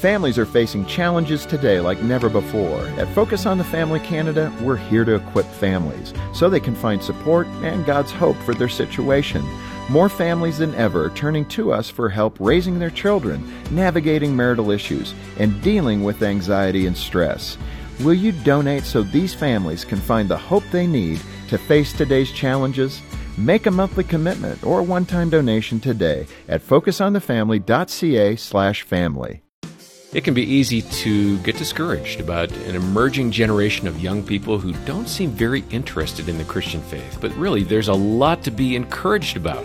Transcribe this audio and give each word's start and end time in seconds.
Families 0.00 0.38
are 0.38 0.46
facing 0.46 0.86
challenges 0.86 1.44
today 1.44 1.78
like 1.78 2.02
never 2.02 2.30
before. 2.30 2.86
At 2.98 3.14
Focus 3.14 3.44
on 3.44 3.58
the 3.58 3.64
Family 3.64 4.00
Canada, 4.00 4.50
we're 4.62 4.78
here 4.78 5.04
to 5.04 5.16
equip 5.16 5.44
families 5.44 6.14
so 6.32 6.48
they 6.48 6.58
can 6.58 6.74
find 6.74 7.02
support 7.02 7.46
and 7.62 7.84
God's 7.84 8.10
hope 8.10 8.38
for 8.38 8.54
their 8.54 8.70
situation. 8.70 9.44
More 9.90 10.08
families 10.08 10.56
than 10.56 10.74
ever 10.74 11.04
are 11.04 11.10
turning 11.10 11.44
to 11.48 11.74
us 11.74 11.90
for 11.90 12.08
help 12.08 12.38
raising 12.40 12.78
their 12.78 12.88
children, 12.88 13.46
navigating 13.70 14.34
marital 14.34 14.70
issues, 14.70 15.12
and 15.38 15.60
dealing 15.60 16.02
with 16.02 16.22
anxiety 16.22 16.86
and 16.86 16.96
stress. 16.96 17.58
Will 18.02 18.14
you 18.14 18.32
donate 18.32 18.84
so 18.84 19.02
these 19.02 19.34
families 19.34 19.84
can 19.84 19.98
find 19.98 20.30
the 20.30 20.38
hope 20.38 20.64
they 20.72 20.86
need 20.86 21.20
to 21.48 21.58
face 21.58 21.92
today's 21.92 22.32
challenges? 22.32 23.02
Make 23.36 23.66
a 23.66 23.70
monthly 23.70 24.04
commitment 24.04 24.64
or 24.64 24.82
one-time 24.82 25.28
donation 25.28 25.78
today 25.78 26.26
at 26.48 26.66
focusonthefamily.ca/family. 26.66 29.42
It 30.12 30.24
can 30.24 30.34
be 30.34 30.42
easy 30.42 30.82
to 30.82 31.38
get 31.38 31.56
discouraged 31.56 32.18
about 32.18 32.50
an 32.50 32.74
emerging 32.74 33.30
generation 33.30 33.86
of 33.86 34.00
young 34.00 34.24
people 34.24 34.58
who 34.58 34.72
don't 34.84 35.08
seem 35.08 35.30
very 35.30 35.62
interested 35.70 36.28
in 36.28 36.36
the 36.36 36.42
Christian 36.42 36.80
faith. 36.82 37.18
But 37.20 37.32
really, 37.36 37.62
there's 37.62 37.86
a 37.86 37.94
lot 37.94 38.42
to 38.42 38.50
be 38.50 38.74
encouraged 38.74 39.36
about. 39.36 39.64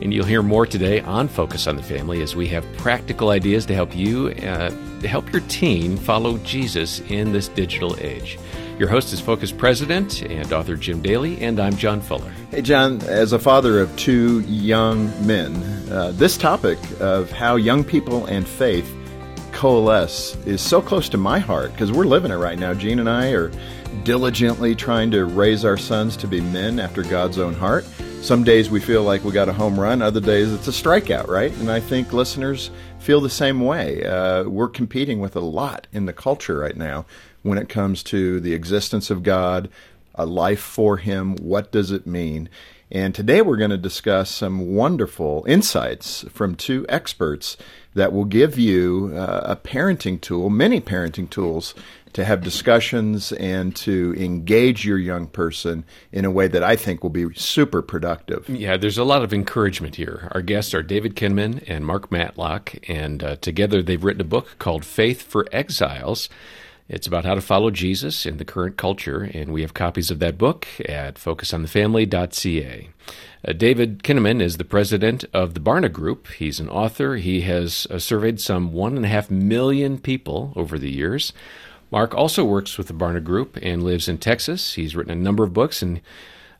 And 0.00 0.14
you'll 0.14 0.24
hear 0.24 0.42
more 0.42 0.64
today 0.64 1.02
on 1.02 1.28
Focus 1.28 1.66
on 1.66 1.76
the 1.76 1.82
Family 1.82 2.22
as 2.22 2.34
we 2.34 2.48
have 2.48 2.64
practical 2.78 3.28
ideas 3.28 3.66
to 3.66 3.74
help 3.74 3.94
you, 3.94 4.28
uh, 4.28 4.70
to 5.02 5.06
help 5.06 5.30
your 5.30 5.42
teen 5.48 5.98
follow 5.98 6.38
Jesus 6.38 7.00
in 7.10 7.32
this 7.32 7.48
digital 7.48 7.94
age. 8.00 8.38
Your 8.78 8.88
host 8.88 9.12
is 9.12 9.20
Focus 9.20 9.52
President 9.52 10.22
and 10.22 10.50
author 10.50 10.76
Jim 10.76 11.02
Daly, 11.02 11.38
and 11.42 11.60
I'm 11.60 11.76
John 11.76 12.00
Fuller. 12.00 12.32
Hey, 12.50 12.62
John, 12.62 13.02
as 13.02 13.34
a 13.34 13.38
father 13.38 13.80
of 13.80 13.94
two 13.98 14.40
young 14.40 15.08
men, 15.26 15.54
uh, 15.92 16.12
this 16.14 16.38
topic 16.38 16.78
of 17.00 17.30
how 17.30 17.56
young 17.56 17.84
people 17.84 18.24
and 18.26 18.48
faith 18.48 18.90
coalesce 19.54 20.36
is 20.46 20.60
so 20.60 20.82
close 20.82 21.08
to 21.08 21.16
my 21.16 21.38
heart 21.38 21.70
because 21.72 21.92
we're 21.92 22.04
living 22.04 22.32
it 22.32 22.36
right 22.36 22.58
now. 22.58 22.74
Jean 22.74 22.98
and 22.98 23.08
I 23.08 23.28
are 23.28 23.52
diligently 24.02 24.74
trying 24.74 25.12
to 25.12 25.24
raise 25.24 25.64
our 25.64 25.76
sons 25.76 26.16
to 26.18 26.26
be 26.26 26.40
men 26.40 26.80
after 26.80 27.02
God's 27.04 27.38
own 27.38 27.54
heart. 27.54 27.84
Some 28.20 28.42
days 28.42 28.68
we 28.68 28.80
feel 28.80 29.04
like 29.04 29.22
we 29.22 29.30
got 29.30 29.48
a 29.48 29.52
home 29.52 29.78
run, 29.78 30.02
other 30.02 30.20
days 30.20 30.52
it's 30.52 30.66
a 30.66 30.72
strikeout, 30.72 31.28
right? 31.28 31.52
And 31.58 31.70
I 31.70 31.78
think 31.78 32.12
listeners 32.12 32.70
feel 32.98 33.20
the 33.20 33.30
same 33.30 33.60
way. 33.60 34.04
Uh, 34.04 34.44
we're 34.44 34.68
competing 34.68 35.20
with 35.20 35.36
a 35.36 35.40
lot 35.40 35.86
in 35.92 36.06
the 36.06 36.12
culture 36.12 36.58
right 36.58 36.76
now 36.76 37.06
when 37.42 37.56
it 37.56 37.68
comes 37.68 38.02
to 38.04 38.40
the 38.40 38.54
existence 38.54 39.08
of 39.08 39.22
God, 39.22 39.70
a 40.16 40.26
life 40.26 40.60
for 40.60 40.96
Him. 40.96 41.36
What 41.36 41.70
does 41.70 41.92
it 41.92 42.06
mean? 42.06 42.48
And 42.94 43.12
today 43.12 43.42
we're 43.42 43.56
going 43.56 43.70
to 43.70 43.76
discuss 43.76 44.30
some 44.30 44.76
wonderful 44.76 45.44
insights 45.48 46.24
from 46.30 46.54
two 46.54 46.86
experts 46.88 47.56
that 47.94 48.12
will 48.12 48.24
give 48.24 48.56
you 48.56 49.10
uh, 49.16 49.40
a 49.42 49.56
parenting 49.56 50.20
tool, 50.20 50.48
many 50.48 50.80
parenting 50.80 51.28
tools, 51.28 51.74
to 52.12 52.24
have 52.24 52.40
discussions 52.40 53.32
and 53.32 53.74
to 53.74 54.14
engage 54.16 54.84
your 54.84 54.98
young 54.98 55.26
person 55.26 55.84
in 56.12 56.24
a 56.24 56.30
way 56.30 56.46
that 56.46 56.62
I 56.62 56.76
think 56.76 57.02
will 57.02 57.10
be 57.10 57.34
super 57.34 57.82
productive. 57.82 58.48
Yeah, 58.48 58.76
there's 58.76 58.98
a 58.98 59.02
lot 59.02 59.24
of 59.24 59.34
encouragement 59.34 59.96
here. 59.96 60.28
Our 60.30 60.40
guests 60.40 60.72
are 60.72 60.82
David 60.84 61.16
Kinnaman 61.16 61.64
and 61.66 61.84
Mark 61.84 62.12
Matlock, 62.12 62.76
and 62.88 63.24
uh, 63.24 63.34
together 63.36 63.82
they've 63.82 64.04
written 64.04 64.20
a 64.20 64.24
book 64.24 64.54
called 64.60 64.84
Faith 64.84 65.20
for 65.20 65.48
Exiles. 65.50 66.28
It's 66.88 67.06
about 67.06 67.24
how 67.24 67.34
to 67.34 67.40
follow 67.40 67.70
Jesus 67.70 68.26
in 68.26 68.36
the 68.36 68.44
current 68.44 68.76
culture, 68.76 69.30
and 69.32 69.52
we 69.52 69.62
have 69.62 69.72
copies 69.72 70.10
of 70.10 70.18
that 70.18 70.36
book 70.36 70.66
at 70.86 71.14
focusonthefamily.ca. 71.14 72.90
Uh, 73.46 73.52
David 73.52 74.02
Kinnaman 74.02 74.42
is 74.42 74.58
the 74.58 74.64
president 74.64 75.24
of 75.32 75.54
the 75.54 75.60
Barna 75.60 75.90
Group. 75.90 76.28
He's 76.28 76.60
an 76.60 76.68
author. 76.68 77.16
He 77.16 77.40
has 77.42 77.86
uh, 77.90 77.98
surveyed 77.98 78.38
some 78.38 78.72
one 78.72 78.96
and 78.96 79.06
a 79.06 79.08
half 79.08 79.30
million 79.30 79.98
people 79.98 80.52
over 80.56 80.78
the 80.78 80.90
years. 80.90 81.32
Mark 81.90 82.14
also 82.14 82.44
works 82.44 82.76
with 82.76 82.88
the 82.88 82.94
Barna 82.94 83.22
Group 83.22 83.58
and 83.62 83.82
lives 83.82 84.08
in 84.08 84.18
Texas. 84.18 84.74
He's 84.74 84.94
written 84.94 85.12
a 85.12 85.16
number 85.16 85.44
of 85.44 85.54
books 85.54 85.80
and 85.80 86.02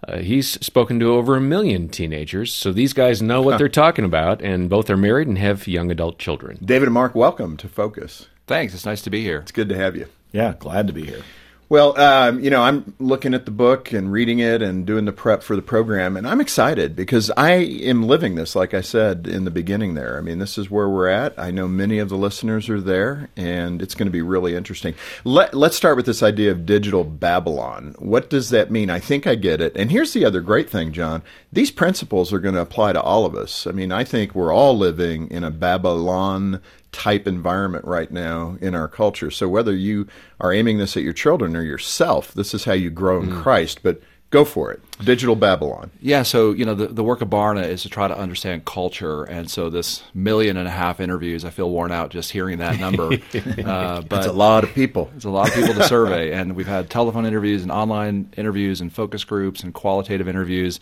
uh, 0.08 0.18
he's 0.18 0.52
spoken 0.64 1.00
to 1.00 1.12
over 1.14 1.36
a 1.36 1.40
million 1.40 1.88
teenagers, 1.88 2.52
so 2.52 2.72
these 2.72 2.92
guys 2.92 3.22
know 3.22 3.40
what 3.40 3.56
they're 3.56 3.70
talking 3.70 4.04
about, 4.04 4.42
and 4.42 4.68
both 4.68 4.90
are 4.90 4.98
married 4.98 5.28
and 5.28 5.38
have 5.38 5.66
young 5.66 5.90
adult 5.90 6.18
children. 6.18 6.58
David 6.62 6.88
and 6.88 6.94
Mark, 6.94 7.14
welcome 7.14 7.56
to 7.56 7.68
Focus. 7.68 8.28
Thanks. 8.46 8.74
It's 8.74 8.86
nice 8.86 9.02
to 9.02 9.10
be 9.10 9.22
here. 9.22 9.38
It's 9.38 9.52
good 9.52 9.68
to 9.70 9.76
have 9.76 9.96
you. 9.96 10.06
Yeah, 10.32 10.54
glad 10.58 10.86
to 10.88 10.92
be 10.92 11.04
here. 11.04 11.22
Well, 11.70 11.98
um, 11.98 12.40
you 12.40 12.50
know, 12.50 12.62
I'm 12.62 12.94
looking 12.98 13.32
at 13.32 13.46
the 13.46 13.50
book 13.50 13.90
and 13.92 14.12
reading 14.12 14.38
it 14.38 14.60
and 14.60 14.84
doing 14.84 15.06
the 15.06 15.12
prep 15.12 15.42
for 15.42 15.56
the 15.56 15.62
program, 15.62 16.14
and 16.14 16.28
I'm 16.28 16.40
excited 16.40 16.94
because 16.94 17.30
I 17.38 17.52
am 17.52 18.02
living 18.02 18.34
this, 18.34 18.54
like 18.54 18.74
I 18.74 18.82
said 18.82 19.26
in 19.26 19.44
the 19.44 19.50
beginning 19.50 19.94
there. 19.94 20.18
I 20.18 20.20
mean, 20.20 20.38
this 20.38 20.58
is 20.58 20.70
where 20.70 20.88
we're 20.90 21.08
at. 21.08 21.38
I 21.38 21.50
know 21.50 21.66
many 21.66 21.98
of 21.98 22.10
the 22.10 22.18
listeners 22.18 22.68
are 22.68 22.82
there, 22.82 23.30
and 23.34 23.80
it's 23.80 23.94
going 23.94 24.06
to 24.06 24.12
be 24.12 24.20
really 24.20 24.54
interesting. 24.54 24.94
Let, 25.24 25.54
let's 25.54 25.76
start 25.76 25.96
with 25.96 26.04
this 26.04 26.22
idea 26.22 26.50
of 26.52 26.66
digital 26.66 27.02
Babylon. 27.02 27.94
What 27.98 28.28
does 28.28 28.50
that 28.50 28.70
mean? 28.70 28.90
I 28.90 29.00
think 29.00 29.26
I 29.26 29.34
get 29.34 29.62
it. 29.62 29.74
And 29.74 29.90
here's 29.90 30.12
the 30.12 30.26
other 30.26 30.42
great 30.42 30.68
thing, 30.68 30.92
John. 30.92 31.22
These 31.50 31.70
principles 31.70 32.30
are 32.32 32.40
going 32.40 32.54
to 32.56 32.60
apply 32.60 32.92
to 32.92 33.00
all 33.00 33.24
of 33.24 33.34
us. 33.34 33.66
I 33.66 33.70
mean, 33.72 33.90
I 33.90 34.04
think 34.04 34.34
we're 34.34 34.54
all 34.54 34.76
living 34.76 35.30
in 35.30 35.44
a 35.44 35.50
Babylon 35.50 36.60
type 36.94 37.26
environment 37.26 37.84
right 37.84 38.10
now 38.10 38.56
in 38.60 38.74
our 38.74 38.88
culture. 38.88 39.30
So 39.30 39.48
whether 39.48 39.74
you 39.74 40.06
are 40.40 40.52
aiming 40.52 40.78
this 40.78 40.96
at 40.96 41.02
your 41.02 41.12
children 41.12 41.56
or 41.56 41.62
yourself, 41.62 42.32
this 42.32 42.54
is 42.54 42.64
how 42.64 42.72
you 42.72 42.88
grow 42.88 43.20
in 43.20 43.30
mm. 43.30 43.42
Christ. 43.42 43.82
But 43.82 44.00
go 44.30 44.44
for 44.44 44.72
it. 44.72 44.80
Digital 45.04 45.36
Babylon. 45.36 45.90
Yeah, 46.00 46.22
so 46.22 46.52
you 46.52 46.64
know 46.64 46.74
the, 46.74 46.86
the 46.86 47.04
work 47.04 47.20
of 47.20 47.28
Barna 47.28 47.64
is 47.64 47.82
to 47.82 47.88
try 47.88 48.06
to 48.06 48.16
understand 48.16 48.64
culture, 48.64 49.24
and 49.24 49.50
so 49.50 49.70
this 49.70 50.02
million 50.14 50.56
and 50.56 50.68
a 50.68 50.70
half 50.70 51.00
interviews, 51.00 51.44
I 51.44 51.50
feel 51.50 51.70
worn 51.70 51.90
out 51.90 52.10
just 52.10 52.30
hearing 52.30 52.58
that 52.58 52.78
number. 52.78 53.12
uh, 53.64 54.02
but 54.02 54.18
it's 54.18 54.26
a 54.26 54.32
lot 54.32 54.64
of 54.64 54.72
people. 54.72 55.10
It's 55.16 55.24
a 55.24 55.30
lot 55.30 55.48
of 55.48 55.54
people 55.54 55.74
to 55.74 55.84
survey, 55.88 56.32
and 56.38 56.54
we've 56.54 56.66
had 56.66 56.90
telephone 56.90 57.26
interviews 57.26 57.62
and 57.62 57.72
online 57.72 58.32
interviews 58.36 58.80
and 58.80 58.92
focus 58.92 59.24
groups 59.24 59.62
and 59.62 59.74
qualitative 59.74 60.28
interviews. 60.28 60.78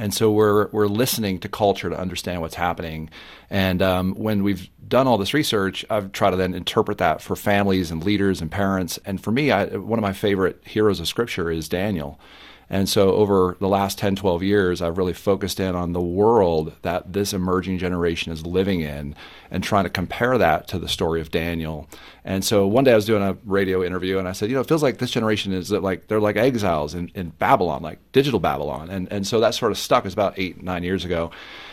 And 0.00 0.14
so 0.14 0.32
we're 0.32 0.68
we're 0.68 0.86
listening 0.86 1.40
to 1.40 1.48
culture 1.48 1.90
to 1.90 1.98
understand 1.98 2.40
what's 2.40 2.54
happening. 2.54 3.10
And 3.50 3.82
um, 3.82 4.14
when 4.14 4.42
we've 4.42 4.70
done 4.88 5.06
all 5.06 5.18
this 5.18 5.34
research, 5.34 5.84
I've 5.90 6.10
tried 6.12 6.30
to 6.30 6.36
then 6.36 6.54
interpret 6.54 6.96
that 6.98 7.20
for 7.20 7.36
families 7.36 7.90
and 7.90 8.02
leaders 8.02 8.40
and 8.40 8.50
parents. 8.50 8.98
And 9.04 9.22
for 9.22 9.30
me, 9.30 9.50
I, 9.50 9.66
one 9.76 9.98
of 9.98 10.02
my 10.02 10.14
favorite 10.14 10.62
heroes 10.64 11.00
of 11.00 11.06
Scripture 11.06 11.50
is 11.50 11.68
Daniel. 11.68 12.18
And 12.70 12.88
so 12.88 13.14
over 13.14 13.56
the 13.58 13.68
last 13.68 13.98
10, 13.98 14.14
12 14.14 14.44
years, 14.44 14.80
I've 14.80 14.96
really 14.96 15.12
focused 15.12 15.58
in 15.58 15.74
on 15.74 15.92
the 15.92 16.00
world 16.00 16.72
that 16.82 17.12
this 17.12 17.32
emerging 17.32 17.78
generation 17.78 18.32
is 18.32 18.46
living 18.46 18.80
in 18.80 19.16
and 19.50 19.64
trying 19.64 19.84
to 19.84 19.90
compare 19.90 20.38
that 20.38 20.68
to 20.68 20.78
the 20.78 20.88
story 20.88 21.20
of 21.20 21.32
Daniel. 21.32 21.88
And 22.24 22.44
so 22.44 22.68
one 22.68 22.84
day 22.84 22.92
I 22.92 22.96
was 22.96 23.06
doing 23.06 23.22
a 23.22 23.36
radio 23.44 23.82
interview 23.82 24.18
and 24.18 24.28
I 24.28 24.32
said, 24.32 24.50
you 24.50 24.54
know, 24.54 24.60
it 24.60 24.68
feels 24.68 24.84
like 24.84 24.98
this 24.98 25.10
generation 25.10 25.52
is 25.52 25.72
like 25.72 26.06
they're 26.06 26.20
like 26.20 26.36
exiles 26.36 26.94
in, 26.94 27.10
in 27.16 27.30
Babylon, 27.30 27.82
like 27.82 27.98
digital 28.12 28.38
Babylon. 28.38 28.88
And 28.88 29.10
and 29.10 29.26
so 29.26 29.40
that 29.40 29.54
sort 29.54 29.72
of 29.72 29.78
stuck. 29.78 30.04
It 30.04 30.06
was 30.06 30.12
about 30.12 30.38
eight, 30.38 30.62
nine 30.62 30.84
years 30.84 31.04
ago. 31.04 31.32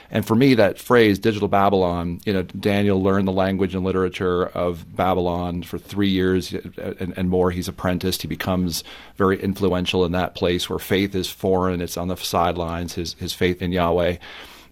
And 0.10 0.26
for 0.26 0.36
me, 0.36 0.54
that 0.54 0.80
phrase, 0.80 1.20
digital 1.20 1.48
Babylon, 1.48 2.22
you 2.26 2.32
know, 2.32 2.44
Daniel 2.44 3.02
learned 3.02 3.28
the 3.28 3.34
language 3.34 3.76
and 3.76 3.84
literature 3.84 4.46
of 4.48 4.96
Babylon 4.96 5.64
for 5.64 5.78
three 5.78 6.10
years 6.10 6.54
uh, 6.54 6.94
and, 7.00 7.18
and, 7.18 7.30
more. 7.30 7.52
He's 7.52 7.68
apprenticed. 7.68 8.22
He 8.22 8.28
becomes 8.28 8.84
very 9.18 9.42
influential 9.42 10.06
in 10.06 10.14
that 10.14 10.34
place 10.34 10.70
where 10.70 10.80
faith 10.80 11.14
is 11.14 11.30
foreign. 11.30 11.82
It's 11.82 11.98
on 11.98 12.08
the 12.08 12.16
sidelines, 12.16 12.94
his, 12.94 13.14
his 13.16 13.34
faith 13.34 13.62
in 13.62 13.72
Yahweh. 13.72 14.18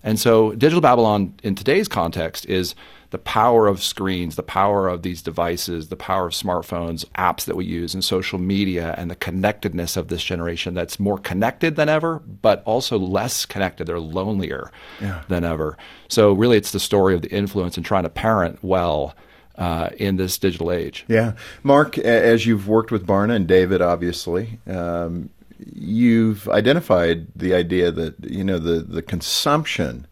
And 0.03 0.19
so, 0.19 0.51
digital 0.53 0.81
Babylon 0.81 1.34
in 1.44 1.56
today's 1.56 1.88
context 1.88 2.46
is 2.46 2.75
the 3.16 3.20
power 3.20 3.66
of 3.66 3.81
screens, 3.81 4.36
the 4.36 4.44
power 4.44 4.90
of 4.90 5.02
these 5.02 5.22
devices, 5.22 5.88
the 5.88 5.96
power 5.96 6.28
of 6.28 6.34
smartphones, 6.34 7.06
apps 7.18 7.46
that 7.46 7.56
we 7.56 7.64
use, 7.64 7.94
and 7.94 8.03
social 8.03 8.38
media, 8.38 8.94
and 8.98 9.09
the 9.09 9.16
connectedness 9.16 9.96
of 9.96 10.09
this 10.09 10.22
generation 10.22 10.74
that's 10.74 11.00
more 11.00 11.18
connected 11.18 11.78
than 11.78 11.88
ever, 11.88 12.20
but 12.20 12.62
also 12.66 13.00
less 13.00 13.46
connected. 13.46 13.88
They're 13.88 14.02
lonelier 14.02 14.70
yeah. 15.00 15.24
than 15.30 15.46
ever. 15.46 15.78
So, 16.09 16.34
really, 16.34 16.58
it's 16.58 16.74
the 16.74 16.80
story 16.81 17.16
of 17.16 17.22
the 17.22 17.31
influence 17.31 17.78
and 17.78 17.86
trying 17.86 18.03
to 18.03 18.09
parent 18.09 18.62
well. 18.62 19.16
Uh, 19.58 19.90
in 19.96 20.18
this 20.18 20.38
digital 20.38 20.70
age. 20.70 21.06
Yeah. 21.08 21.32
Mark, 21.64 21.97
as 21.97 22.46
you've 22.46 22.67
worked 22.67 22.91
with 22.91 23.08
Barna 23.08 23.38
and 23.38 23.47
David, 23.47 23.82
obviously, 23.82 24.59
um, 24.67 25.29
you've 25.73 26.50
identified 26.50 27.28
the 27.38 27.53
idea 27.53 27.90
that, 27.90 28.16
you 28.22 28.44
know, 28.44 28.59
the, 28.59 28.82
the 28.82 29.02
consumption 29.02 30.08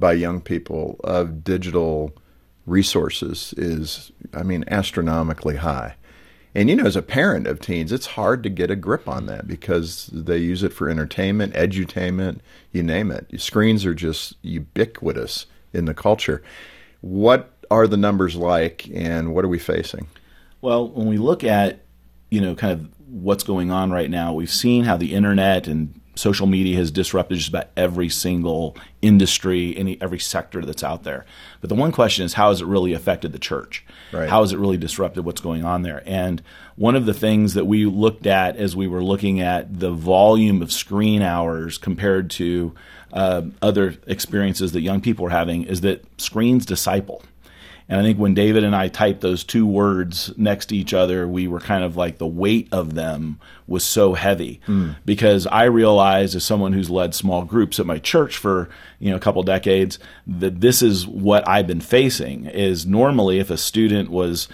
by 0.00 0.14
young 0.14 0.40
people 0.40 0.98
of 1.04 1.44
digital 1.44 2.12
resources 2.68 3.54
is, 3.56 4.12
I 4.32 4.42
mean, 4.42 4.64
astronomically 4.68 5.56
high. 5.56 5.94
And 6.54 6.68
you 6.68 6.76
know, 6.76 6.86
as 6.86 6.96
a 6.96 7.02
parent 7.02 7.46
of 7.46 7.60
teens, 7.60 7.92
it's 7.92 8.06
hard 8.06 8.42
to 8.42 8.48
get 8.48 8.70
a 8.70 8.76
grip 8.76 9.08
on 9.08 9.26
that 9.26 9.46
because 9.46 10.10
they 10.12 10.38
use 10.38 10.62
it 10.62 10.72
for 10.72 10.88
entertainment, 10.88 11.54
edutainment, 11.54 12.40
you 12.72 12.82
name 12.82 13.10
it. 13.10 13.40
Screens 13.40 13.84
are 13.84 13.94
just 13.94 14.34
ubiquitous 14.42 15.46
in 15.72 15.84
the 15.84 15.94
culture. 15.94 16.42
What 17.00 17.52
are 17.70 17.86
the 17.86 17.96
numbers 17.96 18.34
like, 18.34 18.88
and 18.94 19.34
what 19.34 19.44
are 19.44 19.48
we 19.48 19.58
facing? 19.58 20.08
Well, 20.60 20.88
when 20.88 21.06
we 21.06 21.18
look 21.18 21.44
at 21.44 21.80
you 22.30 22.40
know 22.40 22.54
kind 22.54 22.72
of 22.72 22.88
what's 23.06 23.44
going 23.44 23.70
on 23.70 23.90
right 23.90 24.10
now, 24.10 24.32
we've 24.32 24.50
seen 24.50 24.84
how 24.84 24.96
the 24.96 25.14
internet 25.14 25.68
and 25.68 26.00
social 26.18 26.46
media 26.46 26.76
has 26.76 26.90
disrupted 26.90 27.38
just 27.38 27.48
about 27.48 27.68
every 27.76 28.08
single 28.08 28.76
industry, 29.00 29.76
any 29.76 30.00
every 30.02 30.18
sector 30.18 30.64
that's 30.64 30.82
out 30.82 31.04
there. 31.04 31.24
But 31.60 31.68
the 31.68 31.76
one 31.76 31.92
question 31.92 32.24
is, 32.24 32.34
how 32.34 32.48
has 32.48 32.60
it 32.60 32.66
really 32.66 32.92
affected 32.92 33.32
the 33.32 33.38
church? 33.38 33.84
Right. 34.12 34.28
How 34.28 34.40
has 34.40 34.52
it 34.52 34.58
really 34.58 34.76
disrupted 34.76 35.24
what's 35.24 35.40
going 35.40 35.64
on 35.64 35.82
there? 35.82 36.02
And 36.04 36.42
one 36.76 36.96
of 36.96 37.06
the 37.06 37.14
things 37.14 37.54
that 37.54 37.66
we 37.66 37.86
looked 37.86 38.26
at 38.26 38.56
as 38.56 38.74
we 38.74 38.88
were 38.88 39.02
looking 39.02 39.40
at 39.40 39.78
the 39.78 39.90
volume 39.90 40.60
of 40.60 40.72
screen 40.72 41.22
hours 41.22 41.78
compared 41.78 42.30
to 42.30 42.74
uh, 43.12 43.42
other 43.62 43.94
experiences 44.06 44.72
that 44.72 44.80
young 44.80 45.00
people 45.00 45.26
are 45.26 45.30
having 45.30 45.64
is 45.64 45.80
that 45.82 46.04
screens 46.20 46.66
disciple. 46.66 47.22
And 47.88 47.98
I 47.98 48.02
think 48.02 48.18
when 48.18 48.34
David 48.34 48.64
and 48.64 48.76
I 48.76 48.88
typed 48.88 49.22
those 49.22 49.42
two 49.42 49.66
words 49.66 50.30
next 50.36 50.66
to 50.66 50.76
each 50.76 50.92
other, 50.92 51.26
we 51.26 51.48
were 51.48 51.60
kind 51.60 51.82
of 51.82 51.96
like 51.96 52.18
the 52.18 52.26
weight 52.26 52.68
of 52.70 52.94
them 52.94 53.40
was 53.66 53.82
so 53.82 54.12
heavy. 54.12 54.60
Because 55.06 55.46
I 55.46 55.64
realized 55.64 56.36
as 56.36 56.44
someone 56.44 56.74
who's 56.74 56.90
led 56.90 57.14
small 57.14 57.44
groups 57.44 57.80
at 57.80 57.86
my 57.86 57.98
church 57.98 58.36
for, 58.36 58.68
you 58.98 59.10
know, 59.10 59.16
a 59.16 59.20
couple 59.20 59.42
decades 59.42 59.98
that 60.26 60.60
this 60.60 60.82
is 60.82 61.06
what 61.06 61.48
I've 61.48 61.66
been 61.66 61.80
facing 61.80 62.44
is 62.44 62.84
normally 62.84 63.38
if 63.38 63.48
a 63.50 63.56
student 63.56 64.10
was 64.10 64.48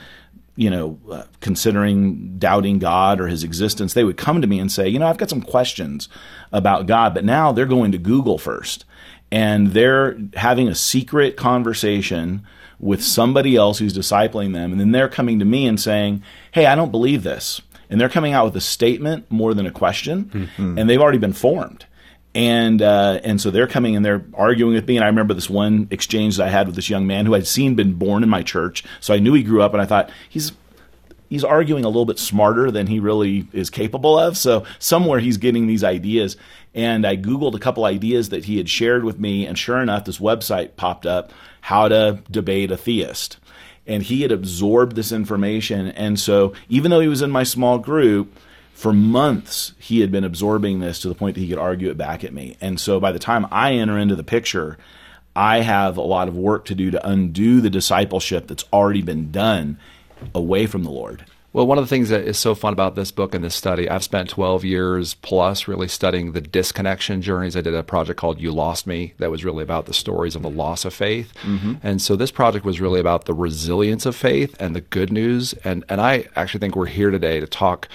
you 0.56 0.70
know, 0.70 0.98
uh, 1.10 1.24
considering 1.40 2.38
doubting 2.38 2.78
God 2.78 3.20
or 3.20 3.26
his 3.26 3.42
existence, 3.42 3.94
they 3.94 4.04
would 4.04 4.16
come 4.16 4.40
to 4.40 4.46
me 4.46 4.60
and 4.60 4.70
say, 4.70 4.88
you 4.88 5.00
know, 5.00 5.06
I've 5.08 5.18
got 5.18 5.28
some 5.28 5.42
questions 5.42 6.08
about 6.52 6.86
God, 6.86 7.12
but 7.12 7.24
now 7.24 7.50
they're 7.50 7.66
going 7.66 7.90
to 7.90 7.98
Google 7.98 8.38
first. 8.38 8.84
And 9.32 9.72
they're 9.72 10.16
having 10.34 10.68
a 10.68 10.74
secret 10.76 11.36
conversation 11.36 12.46
with 12.84 13.02
somebody 13.02 13.56
else 13.56 13.78
who's 13.78 13.96
discipling 13.96 14.52
them. 14.52 14.70
And 14.70 14.78
then 14.78 14.92
they're 14.92 15.08
coming 15.08 15.38
to 15.38 15.44
me 15.46 15.66
and 15.66 15.80
saying, 15.80 16.22
hey, 16.52 16.66
I 16.66 16.74
don't 16.74 16.90
believe 16.90 17.22
this. 17.22 17.62
And 17.88 17.98
they're 17.98 18.10
coming 18.10 18.34
out 18.34 18.44
with 18.44 18.56
a 18.56 18.60
statement 18.60 19.30
more 19.30 19.54
than 19.54 19.64
a 19.64 19.70
question, 19.70 20.50
and 20.78 20.90
they've 20.90 21.00
already 21.00 21.18
been 21.18 21.32
formed 21.32 21.86
and 22.34 22.82
uh, 22.82 23.20
and 23.22 23.40
so 23.40 23.50
they're 23.50 23.68
coming 23.68 23.94
and 23.94 24.04
they're 24.04 24.24
arguing 24.34 24.74
with 24.74 24.88
me. 24.88 24.96
And 24.96 25.04
I 25.04 25.08
remember 25.08 25.34
this 25.34 25.48
one 25.48 25.86
exchange 25.90 26.36
that 26.36 26.48
I 26.48 26.50
had 26.50 26.66
with 26.66 26.74
this 26.74 26.90
young 26.90 27.06
man 27.06 27.26
who 27.26 27.34
I'd 27.34 27.46
seen 27.46 27.76
been 27.76 27.94
born 27.94 28.22
in 28.22 28.28
my 28.28 28.42
church, 28.42 28.84
so 29.00 29.14
I 29.14 29.18
knew 29.18 29.34
he 29.34 29.42
grew 29.42 29.62
up, 29.62 29.72
and 29.72 29.80
I 29.80 29.86
thought 29.86 30.10
he's 30.28 30.52
he's 31.28 31.44
arguing 31.44 31.84
a 31.84 31.88
little 31.88 32.06
bit 32.06 32.18
smarter 32.18 32.70
than 32.70 32.86
he 32.86 33.00
really 33.00 33.46
is 33.52 33.70
capable 33.70 34.18
of. 34.18 34.36
So 34.36 34.64
somewhere 34.78 35.20
he's 35.20 35.36
getting 35.36 35.66
these 35.66 35.84
ideas. 35.84 36.36
And 36.74 37.06
I 37.06 37.16
Googled 37.16 37.54
a 37.54 37.60
couple 37.60 37.84
ideas 37.84 38.30
that 38.30 38.44
he 38.44 38.56
had 38.56 38.68
shared 38.68 39.04
with 39.04 39.18
me, 39.18 39.46
and 39.46 39.56
sure 39.56 39.80
enough, 39.80 40.04
this 40.04 40.18
website 40.18 40.74
popped 40.76 41.06
up 41.06 41.32
how 41.64 41.88
to 41.88 42.22
debate 42.30 42.70
a 42.70 42.76
theist. 42.76 43.38
And 43.86 44.02
he 44.02 44.20
had 44.20 44.30
absorbed 44.30 44.96
this 44.96 45.12
information. 45.12 45.88
And 45.88 46.20
so 46.20 46.52
even 46.68 46.90
though 46.90 47.00
he 47.00 47.08
was 47.08 47.22
in 47.22 47.30
my 47.30 47.42
small 47.42 47.78
group, 47.78 48.36
for 48.74 48.92
months 48.92 49.72
he 49.78 50.00
had 50.00 50.12
been 50.12 50.24
absorbing 50.24 50.80
this 50.80 50.98
to 50.98 51.08
the 51.08 51.14
point 51.14 51.36
that 51.36 51.40
he 51.40 51.48
could 51.48 51.58
argue 51.58 51.88
it 51.88 51.96
back 51.96 52.22
at 52.22 52.34
me. 52.34 52.58
And 52.60 52.78
so 52.78 53.00
by 53.00 53.12
the 53.12 53.18
time 53.18 53.46
I 53.50 53.72
enter 53.72 53.96
into 53.96 54.14
the 54.14 54.22
picture, 54.22 54.76
I 55.34 55.60
have 55.60 55.96
a 55.96 56.02
lot 56.02 56.28
of 56.28 56.36
work 56.36 56.66
to 56.66 56.74
do 56.74 56.90
to 56.90 57.08
undo 57.08 57.62
the 57.62 57.70
discipleship 57.70 58.46
that's 58.46 58.66
already 58.70 59.00
been 59.00 59.32
done 59.32 59.78
away 60.34 60.66
from 60.66 60.84
the 60.84 60.90
Lord. 60.90 61.24
Well, 61.54 61.68
one 61.68 61.78
of 61.78 61.84
the 61.84 61.88
things 61.88 62.08
that 62.08 62.24
is 62.24 62.36
so 62.36 62.56
fun 62.56 62.72
about 62.72 62.96
this 62.96 63.12
book 63.12 63.32
and 63.32 63.44
this 63.44 63.54
study, 63.54 63.88
I've 63.88 64.02
spent 64.02 64.28
12 64.28 64.64
years 64.64 65.14
plus 65.14 65.68
really 65.68 65.86
studying 65.86 66.32
the 66.32 66.40
disconnection 66.40 67.22
journeys. 67.22 67.56
I 67.56 67.60
did 67.60 67.76
a 67.76 67.84
project 67.84 68.18
called 68.18 68.40
You 68.40 68.50
Lost 68.50 68.88
Me 68.88 69.14
that 69.18 69.30
was 69.30 69.44
really 69.44 69.62
about 69.62 69.86
the 69.86 69.94
stories 69.94 70.34
of 70.34 70.42
the 70.42 70.50
loss 70.50 70.84
of 70.84 70.92
faith. 70.92 71.32
And 71.80 72.02
so 72.02 72.16
this 72.16 72.32
project 72.32 72.64
was 72.64 72.80
really 72.80 72.98
about 72.98 73.26
the 73.26 73.34
resilience 73.34 74.04
of 74.04 74.16
faith 74.16 74.56
and 74.58 74.74
the 74.74 74.80
good 74.80 75.12
news. 75.12 75.52
And, 75.62 75.84
and 75.88 76.00
I 76.00 76.26
actually 76.34 76.58
think 76.58 76.74
we're 76.74 76.86
here 76.86 77.12
today 77.12 77.38
to 77.38 77.46
talk 77.46 77.86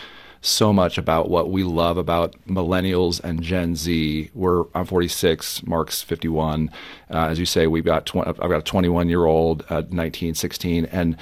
so 0.41 0.71
much 0.71 0.97
about 0.97 1.29
what 1.29 1.51
we 1.51 1.63
love 1.65 1.97
about 1.97 2.33
millennials 2.47 3.21
and 3.21 3.41
Gen 3.43 3.75
Z. 3.75 4.31
We're 4.33 4.63
I'm 4.73 4.85
46, 4.85 5.67
Mark's 5.67 6.01
51. 6.01 6.71
Uh, 7.11 7.17
as 7.25 7.39
you 7.39 7.45
say, 7.45 7.67
we've 7.67 7.83
got 7.83 8.05
tw- 8.05 8.25
I've 8.25 8.37
got 8.37 8.59
a 8.59 8.61
21 8.61 9.09
year 9.09 9.25
old, 9.25 9.65
uh, 9.69 9.83
19, 9.89 10.35
16, 10.35 10.85
and 10.85 11.17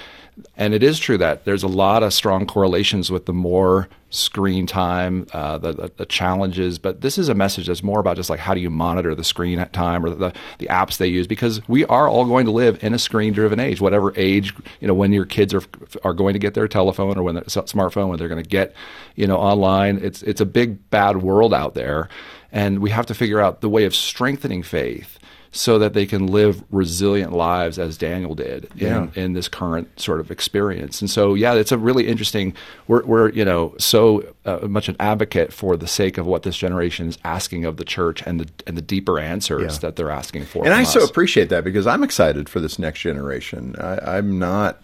and 0.56 0.74
it 0.74 0.84
is 0.84 1.00
true 1.00 1.18
that 1.18 1.46
there's 1.46 1.64
a 1.64 1.68
lot 1.68 2.04
of 2.04 2.14
strong 2.14 2.46
correlations 2.46 3.12
with 3.12 3.26
the 3.26 3.34
more 3.34 3.90
screen 4.10 4.66
time, 4.66 5.28
uh, 5.34 5.58
the, 5.58 5.74
the, 5.74 5.92
the 5.98 6.06
challenges. 6.06 6.78
But 6.78 7.02
this 7.02 7.18
is 7.18 7.28
a 7.28 7.34
message 7.34 7.68
that's 7.68 7.84
more 7.84 8.00
about 8.00 8.16
just 8.16 8.30
like 8.30 8.40
how 8.40 8.54
do 8.54 8.60
you 8.60 8.70
monitor 8.70 9.16
the 9.16 9.24
screen 9.24 9.66
time 9.70 10.06
or 10.06 10.10
the, 10.10 10.34
the 10.60 10.68
apps 10.68 10.98
they 10.98 11.08
use 11.08 11.28
because 11.28 11.68
we 11.68 11.86
are 11.86 12.08
all 12.08 12.26
going 12.26 12.46
to 12.46 12.52
live 12.52 12.82
in 12.84 12.94
a 12.94 13.00
screen 13.00 13.34
driven 13.34 13.60
age, 13.60 13.82
whatever 13.82 14.14
age, 14.16 14.54
you 14.80 14.88
know, 14.88 14.94
when 14.94 15.12
your 15.12 15.26
kids 15.26 15.54
are 15.54 15.64
are 16.04 16.14
going 16.14 16.34
to 16.34 16.40
get 16.40 16.54
their 16.54 16.68
telephone 16.68 17.18
or 17.18 17.24
when 17.24 17.36
their 17.36 17.44
smartphone, 17.46 18.10
when 18.10 18.18
they're 18.20 18.30
going 18.30 18.44
to 18.44 18.50
get, 18.50 18.74
you 19.16 19.28
know, 19.28 19.38
online. 19.38 20.00
It's 20.02 20.22
it's 20.24 20.42
a 20.42 20.46
big 20.46 20.90
bad 20.90 21.22
world 21.22 21.54
out 21.54 21.74
there, 21.74 22.10
and 22.52 22.80
we 22.80 22.92
have 22.92 23.06
to 23.08 23.14
figure 23.14 23.42
out 23.42 23.62
the 23.62 23.70
way 23.70 23.86
of 23.86 23.96
strengthening 23.96 24.64
faith 24.64 25.18
so 25.52 25.80
that 25.80 25.94
they 25.94 26.06
can 26.06 26.28
live 26.28 26.64
resilient 26.72 27.32
lives 27.34 27.80
as 27.80 27.98
Daniel 27.98 28.36
did 28.36 28.66
in, 28.76 28.78
Yeah. 28.78 29.08
in 29.16 29.34
this 29.34 29.48
current 29.48 30.00
sort 30.00 30.20
of 30.20 30.30
experience. 30.30 31.02
And 31.02 31.10
so, 31.10 31.34
yeah, 31.34 31.54
it's 31.54 31.72
a 31.72 31.78
really 31.78 32.08
interesting. 32.08 32.54
We're, 32.88 33.04
we're 33.06 33.30
you 33.30 33.46
know 33.46 33.74
so 33.78 34.26
uh, 34.46 34.60
much 34.68 34.90
an 34.90 34.96
advocate 35.00 35.52
for 35.54 35.78
the 35.78 35.88
sake 35.88 36.18
of 36.18 36.26
what 36.26 36.44
this 36.44 36.58
generation 36.58 37.08
is 37.08 37.18
asking 37.24 37.66
of 37.66 37.78
the 37.78 37.86
church 37.86 38.22
and 38.26 38.40
the 38.40 38.50
and 38.68 38.78
the 38.78 38.82
deeper 38.82 39.20
answers 39.20 39.74
Yeah. 39.76 39.80
that 39.80 39.96
they're 39.96 40.12
asking 40.12 40.46
for. 40.46 40.64
And 40.66 40.74
I 40.74 40.84
so 40.84 41.04
appreciate 41.04 41.50
that 41.50 41.64
because 41.64 41.88
I'm 41.88 42.04
excited 42.04 42.50
for 42.50 42.60
this 42.60 42.78
next 42.78 43.00
generation. 43.00 43.76
I, 43.80 44.18
I'm 44.18 44.38
not 44.40 44.82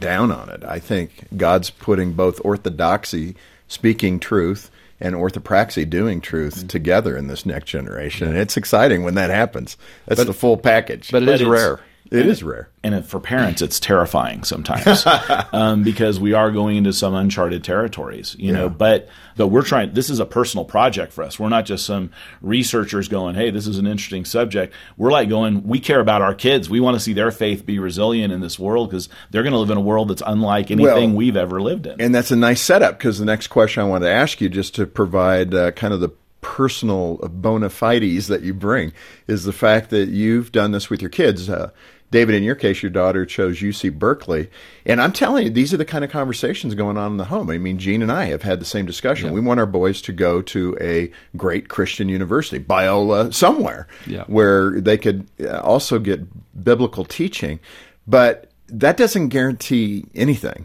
down 0.00 0.30
on 0.32 0.48
it. 0.50 0.62
I 0.64 0.78
think 0.78 1.26
God's 1.36 1.70
putting 1.70 2.12
both 2.12 2.40
orthodoxy, 2.44 3.36
speaking 3.68 4.18
truth, 4.20 4.70
and 5.00 5.14
orthopraxy, 5.14 5.88
doing 5.88 6.20
truth, 6.20 6.56
Mm-hmm. 6.56 6.66
together 6.68 7.16
in 7.16 7.26
this 7.26 7.44
next 7.46 7.66
generation. 7.68 8.28
And 8.28 8.36
it's 8.36 8.56
exciting 8.56 9.02
when 9.04 9.14
that 9.14 9.30
happens. 9.30 9.76
That's 10.06 10.24
the 10.24 10.32
full 10.32 10.56
package. 10.56 11.10
but 11.10 11.22
it 11.22 11.26
But 11.26 11.34
is 11.36 11.40
it's- 11.42 11.52
rare. 11.52 11.80
It 12.10 12.26
is 12.26 12.42
rare. 12.42 12.68
And 12.82 12.94
it- 12.94 13.04
for 13.04 13.18
parents, 13.20 13.62
it's 13.62 13.80
terrifying 13.80 14.44
sometimes 14.44 15.04
um, 15.52 15.82
because 15.82 16.20
we 16.20 16.32
are 16.34 16.50
going 16.50 16.76
into 16.76 16.92
some 16.92 17.14
uncharted 17.14 17.64
territories, 17.64 18.36
you 18.38 18.52
know. 18.52 18.68
But 18.68 19.08
but 19.36 19.48
we're 19.48 19.62
trying. 19.64 19.92
This 19.92 20.08
is 20.08 20.20
a 20.20 20.26
personal 20.26 20.64
project 20.64 21.12
for 21.12 21.24
us. 21.24 21.38
We're 21.38 21.48
not 21.48 21.66
just 21.66 21.84
some 21.84 22.10
researchers 22.40 23.08
going, 23.08 23.34
"Hey, 23.34 23.50
this 23.50 23.66
is 23.66 23.78
an 23.78 23.86
interesting 23.86 24.24
subject." 24.24 24.72
We're 24.96 25.10
like 25.10 25.28
going, 25.28 25.64
"We 25.64 25.80
care 25.80 26.00
about 26.00 26.22
our 26.22 26.34
kids. 26.34 26.70
We 26.70 26.80
want 26.80 26.94
to 26.96 27.00
see 27.00 27.12
their 27.12 27.30
faith 27.30 27.66
be 27.66 27.78
resilient 27.78 28.32
in 28.32 28.40
this 28.40 28.58
world 28.58 28.90
because 28.90 29.08
they're 29.30 29.42
going 29.42 29.52
to 29.52 29.58
live 29.58 29.70
in 29.70 29.78
a 29.78 29.80
world 29.82 30.08
that's 30.08 30.22
unlike 30.26 30.70
anything 30.70 31.10
Well, 31.10 31.16
we've 31.16 31.36
ever 31.36 31.60
lived 31.60 31.86
in." 31.86 32.00
And 32.00 32.14
that's 32.14 32.30
a 32.30 32.36
nice 32.36 32.60
setup 32.62 32.98
because 32.98 33.18
the 33.18 33.24
next 33.24 33.48
question 33.48 33.82
I 33.82 33.86
wanted 33.86 34.06
to 34.06 34.12
ask 34.12 34.40
you, 34.40 34.48
just 34.48 34.74
to 34.76 34.86
provide 34.86 35.54
uh, 35.54 35.72
kind 35.72 35.92
of 35.92 36.00
the 36.00 36.10
personal 36.42 37.16
bona 37.16 37.68
fides 37.68 38.28
that 38.28 38.42
you 38.42 38.54
bring, 38.54 38.92
is 39.26 39.44
the 39.44 39.52
fact 39.52 39.90
that 39.90 40.08
you've 40.08 40.52
done 40.52 40.70
this 40.70 40.88
with 40.88 41.02
your 41.02 41.10
kids. 41.10 41.50
Uh, 41.50 41.70
David, 42.16 42.34
in 42.34 42.42
your 42.42 42.54
case, 42.54 42.82
your 42.82 42.88
daughter 42.88 43.26
chose 43.26 43.58
UC 43.60 43.98
Berkeley. 43.98 44.48
And 44.86 45.02
I'm 45.02 45.12
telling 45.12 45.44
you, 45.44 45.50
these 45.50 45.74
are 45.74 45.76
the 45.76 45.84
kind 45.84 46.02
of 46.02 46.10
conversations 46.10 46.74
going 46.74 46.96
on 46.96 47.10
in 47.10 47.16
the 47.18 47.26
home. 47.26 47.50
I 47.50 47.58
mean, 47.58 47.76
Jean 47.78 48.00
and 48.00 48.10
I 48.10 48.24
have 48.26 48.40
had 48.40 48.58
the 48.58 48.64
same 48.64 48.86
discussion. 48.86 49.34
We 49.34 49.40
want 49.42 49.60
our 49.60 49.66
boys 49.66 50.00
to 50.00 50.14
go 50.14 50.40
to 50.40 50.78
a 50.80 51.10
great 51.36 51.68
Christian 51.68 52.08
university, 52.08 52.58
Biola, 52.58 53.34
somewhere, 53.34 53.86
Yeah. 54.06 54.24
where 54.28 54.80
they 54.80 54.96
could 54.96 55.26
uh, 55.42 55.58
also 55.60 55.98
get 55.98 56.20
biblical 56.64 57.04
teaching. 57.04 57.60
But 58.06 58.50
that 58.68 58.96
doesn't 58.96 59.28
guarantee 59.28 60.06
anything. 60.14 60.64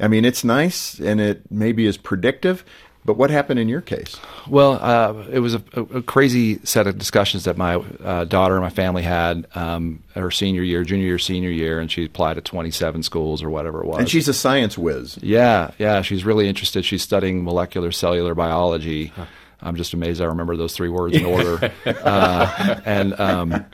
I 0.00 0.08
mean, 0.08 0.24
it's 0.24 0.42
nice 0.42 0.98
and 0.98 1.20
it 1.20 1.42
maybe 1.48 1.86
is 1.86 1.96
predictive, 1.96 2.64
but 3.08 3.16
what 3.16 3.30
happened 3.30 3.58
in 3.58 3.70
your 3.70 3.80
case? 3.80 4.20
Well, 4.50 4.72
uh, 4.74 5.24
it 5.30 5.38
was 5.38 5.54
a, 5.54 5.62
a 5.74 6.02
crazy 6.02 6.58
set 6.66 6.86
of 6.86 6.98
discussions 6.98 7.44
that 7.44 7.56
my 7.56 7.76
uh, 7.76 8.26
daughter 8.26 8.52
and 8.52 8.62
my 8.62 8.68
family 8.68 9.02
had 9.02 9.46
um, 9.54 10.02
her 10.14 10.30
senior 10.30 10.62
year, 10.62 10.84
junior 10.84 11.06
year, 11.06 11.18
senior 11.18 11.48
year, 11.48 11.80
and 11.80 11.90
she 11.90 12.04
applied 12.04 12.34
to 12.34 12.42
27 12.42 13.02
schools 13.02 13.42
or 13.42 13.48
whatever 13.48 13.80
it 13.80 13.86
was. 13.86 14.00
And 14.00 14.10
she's 14.10 14.28
a 14.28 14.34
science 14.34 14.76
whiz. 14.76 15.18
Yeah, 15.22 15.70
yeah, 15.78 16.02
she's 16.02 16.22
really 16.22 16.50
interested. 16.50 16.84
She's 16.84 17.02
studying 17.02 17.44
molecular 17.44 17.92
cellular 17.92 18.34
biology. 18.34 19.10
I'm 19.62 19.76
just 19.76 19.94
amazed 19.94 20.20
I 20.20 20.26
remember 20.26 20.54
those 20.54 20.76
three 20.76 20.90
words 20.90 21.16
in 21.16 21.24
order. 21.24 21.72
uh, 21.86 22.80
and 22.84 23.18
um, 23.18 23.64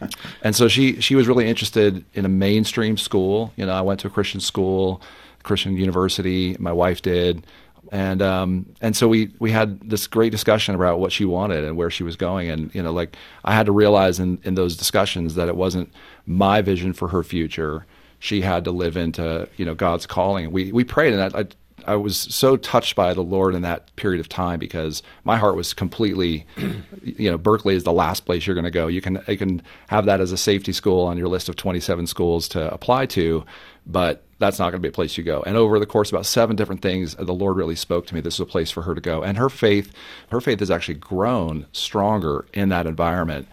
and 0.42 0.54
so 0.54 0.68
she 0.68 1.00
she 1.00 1.16
was 1.16 1.26
really 1.26 1.48
interested 1.48 2.04
in 2.14 2.24
a 2.24 2.28
mainstream 2.28 2.96
school. 2.96 3.52
You 3.56 3.66
know, 3.66 3.72
I 3.72 3.80
went 3.80 3.98
to 4.00 4.06
a 4.06 4.10
Christian 4.10 4.40
school, 4.40 5.02
Christian 5.42 5.76
university. 5.76 6.56
My 6.60 6.72
wife 6.72 7.02
did. 7.02 7.44
And 7.92 8.22
um, 8.22 8.66
and 8.80 8.96
so 8.96 9.08
we, 9.08 9.32
we 9.38 9.50
had 9.50 9.88
this 9.88 10.06
great 10.06 10.32
discussion 10.32 10.74
about 10.74 11.00
what 11.00 11.12
she 11.12 11.24
wanted 11.24 11.64
and 11.64 11.76
where 11.76 11.90
she 11.90 12.02
was 12.02 12.16
going, 12.16 12.48
and 12.50 12.74
you 12.74 12.82
know, 12.82 12.92
like 12.92 13.16
I 13.44 13.54
had 13.54 13.66
to 13.66 13.72
realize 13.72 14.18
in, 14.18 14.38
in 14.42 14.54
those 14.54 14.76
discussions 14.76 15.34
that 15.34 15.48
it 15.48 15.56
wasn't 15.56 15.92
my 16.26 16.62
vision 16.62 16.92
for 16.92 17.08
her 17.08 17.22
future 17.22 17.86
she 18.24 18.40
had 18.40 18.64
to 18.64 18.70
live 18.70 18.96
into 18.96 19.46
you 19.58 19.66
know 19.66 19.74
God's 19.74 20.06
calling. 20.06 20.50
We 20.50 20.72
we 20.72 20.82
prayed, 20.82 21.12
and 21.12 21.22
I, 21.22 21.40
I 21.40 21.46
I 21.86 21.96
was 21.96 22.16
so 22.16 22.56
touched 22.56 22.96
by 22.96 23.14
the 23.14 23.22
Lord 23.22 23.54
in 23.54 23.62
that 23.62 23.94
period 23.96 24.20
of 24.20 24.28
time 24.28 24.58
because 24.58 25.02
my 25.24 25.36
heart 25.36 25.56
was 25.56 25.74
completely, 25.74 26.46
you 27.02 27.30
know, 27.30 27.38
Berkeley 27.38 27.74
is 27.74 27.84
the 27.84 27.92
last 27.92 28.24
place 28.24 28.46
you're 28.46 28.54
going 28.54 28.64
to 28.64 28.70
go. 28.70 28.86
You 28.86 29.00
can 29.00 29.22
you 29.28 29.36
can 29.36 29.62
have 29.88 30.06
that 30.06 30.20
as 30.20 30.32
a 30.32 30.36
safety 30.36 30.72
school 30.72 31.04
on 31.04 31.18
your 31.18 31.28
list 31.28 31.48
of 31.48 31.56
27 31.56 32.06
schools 32.06 32.48
to 32.48 32.72
apply 32.72 33.06
to, 33.06 33.44
but 33.86 34.24
that's 34.38 34.58
not 34.58 34.70
going 34.70 34.80
to 34.80 34.86
be 34.86 34.88
a 34.88 34.92
place 34.92 35.16
you 35.16 35.24
go. 35.24 35.42
And 35.46 35.56
over 35.56 35.78
the 35.78 35.86
course 35.86 36.08
of 36.08 36.14
about 36.14 36.26
seven 36.26 36.56
different 36.56 36.82
things, 36.82 37.14
the 37.14 37.34
Lord 37.34 37.56
really 37.56 37.76
spoke 37.76 38.06
to 38.06 38.14
me. 38.14 38.20
This 38.20 38.34
is 38.34 38.40
a 38.40 38.46
place 38.46 38.70
for 38.70 38.82
her 38.82 38.94
to 38.94 39.00
go, 39.00 39.22
and 39.22 39.36
her 39.36 39.48
faith, 39.48 39.92
her 40.30 40.40
faith 40.40 40.60
has 40.60 40.70
actually 40.70 40.94
grown 40.94 41.66
stronger 41.72 42.46
in 42.52 42.68
that 42.70 42.86
environment. 42.86 43.48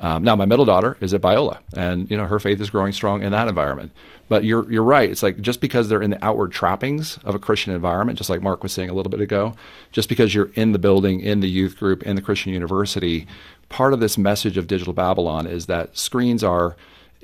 Um, 0.00 0.22
now, 0.22 0.36
my 0.36 0.44
middle 0.44 0.64
daughter 0.64 0.96
is 1.00 1.14
at 1.14 1.22
Biola, 1.22 1.58
and 1.74 2.10
you 2.10 2.16
know 2.16 2.26
her 2.26 2.38
faith 2.38 2.60
is 2.60 2.70
growing 2.70 2.92
strong 2.92 3.22
in 3.22 3.32
that 3.32 3.48
environment. 3.48 3.92
But 4.28 4.44
you're 4.44 4.70
you're 4.70 4.82
right. 4.82 5.10
It's 5.10 5.22
like 5.22 5.40
just 5.40 5.60
because 5.60 5.88
they're 5.88 6.02
in 6.02 6.10
the 6.10 6.24
outward 6.24 6.52
trappings 6.52 7.18
of 7.24 7.34
a 7.34 7.38
Christian 7.38 7.72
environment, 7.74 8.18
just 8.18 8.28
like 8.28 8.42
Mark 8.42 8.62
was 8.62 8.72
saying 8.72 8.90
a 8.90 8.94
little 8.94 9.10
bit 9.10 9.20
ago, 9.20 9.54
just 9.92 10.08
because 10.08 10.34
you're 10.34 10.50
in 10.54 10.72
the 10.72 10.78
building, 10.78 11.20
in 11.20 11.40
the 11.40 11.48
youth 11.48 11.78
group, 11.78 12.02
in 12.02 12.16
the 12.16 12.22
Christian 12.22 12.52
university, 12.52 13.26
part 13.68 13.92
of 13.92 14.00
this 14.00 14.18
message 14.18 14.56
of 14.56 14.66
Digital 14.66 14.92
Babylon 14.92 15.46
is 15.46 15.66
that 15.66 15.96
screens 15.96 16.44
are 16.44 16.76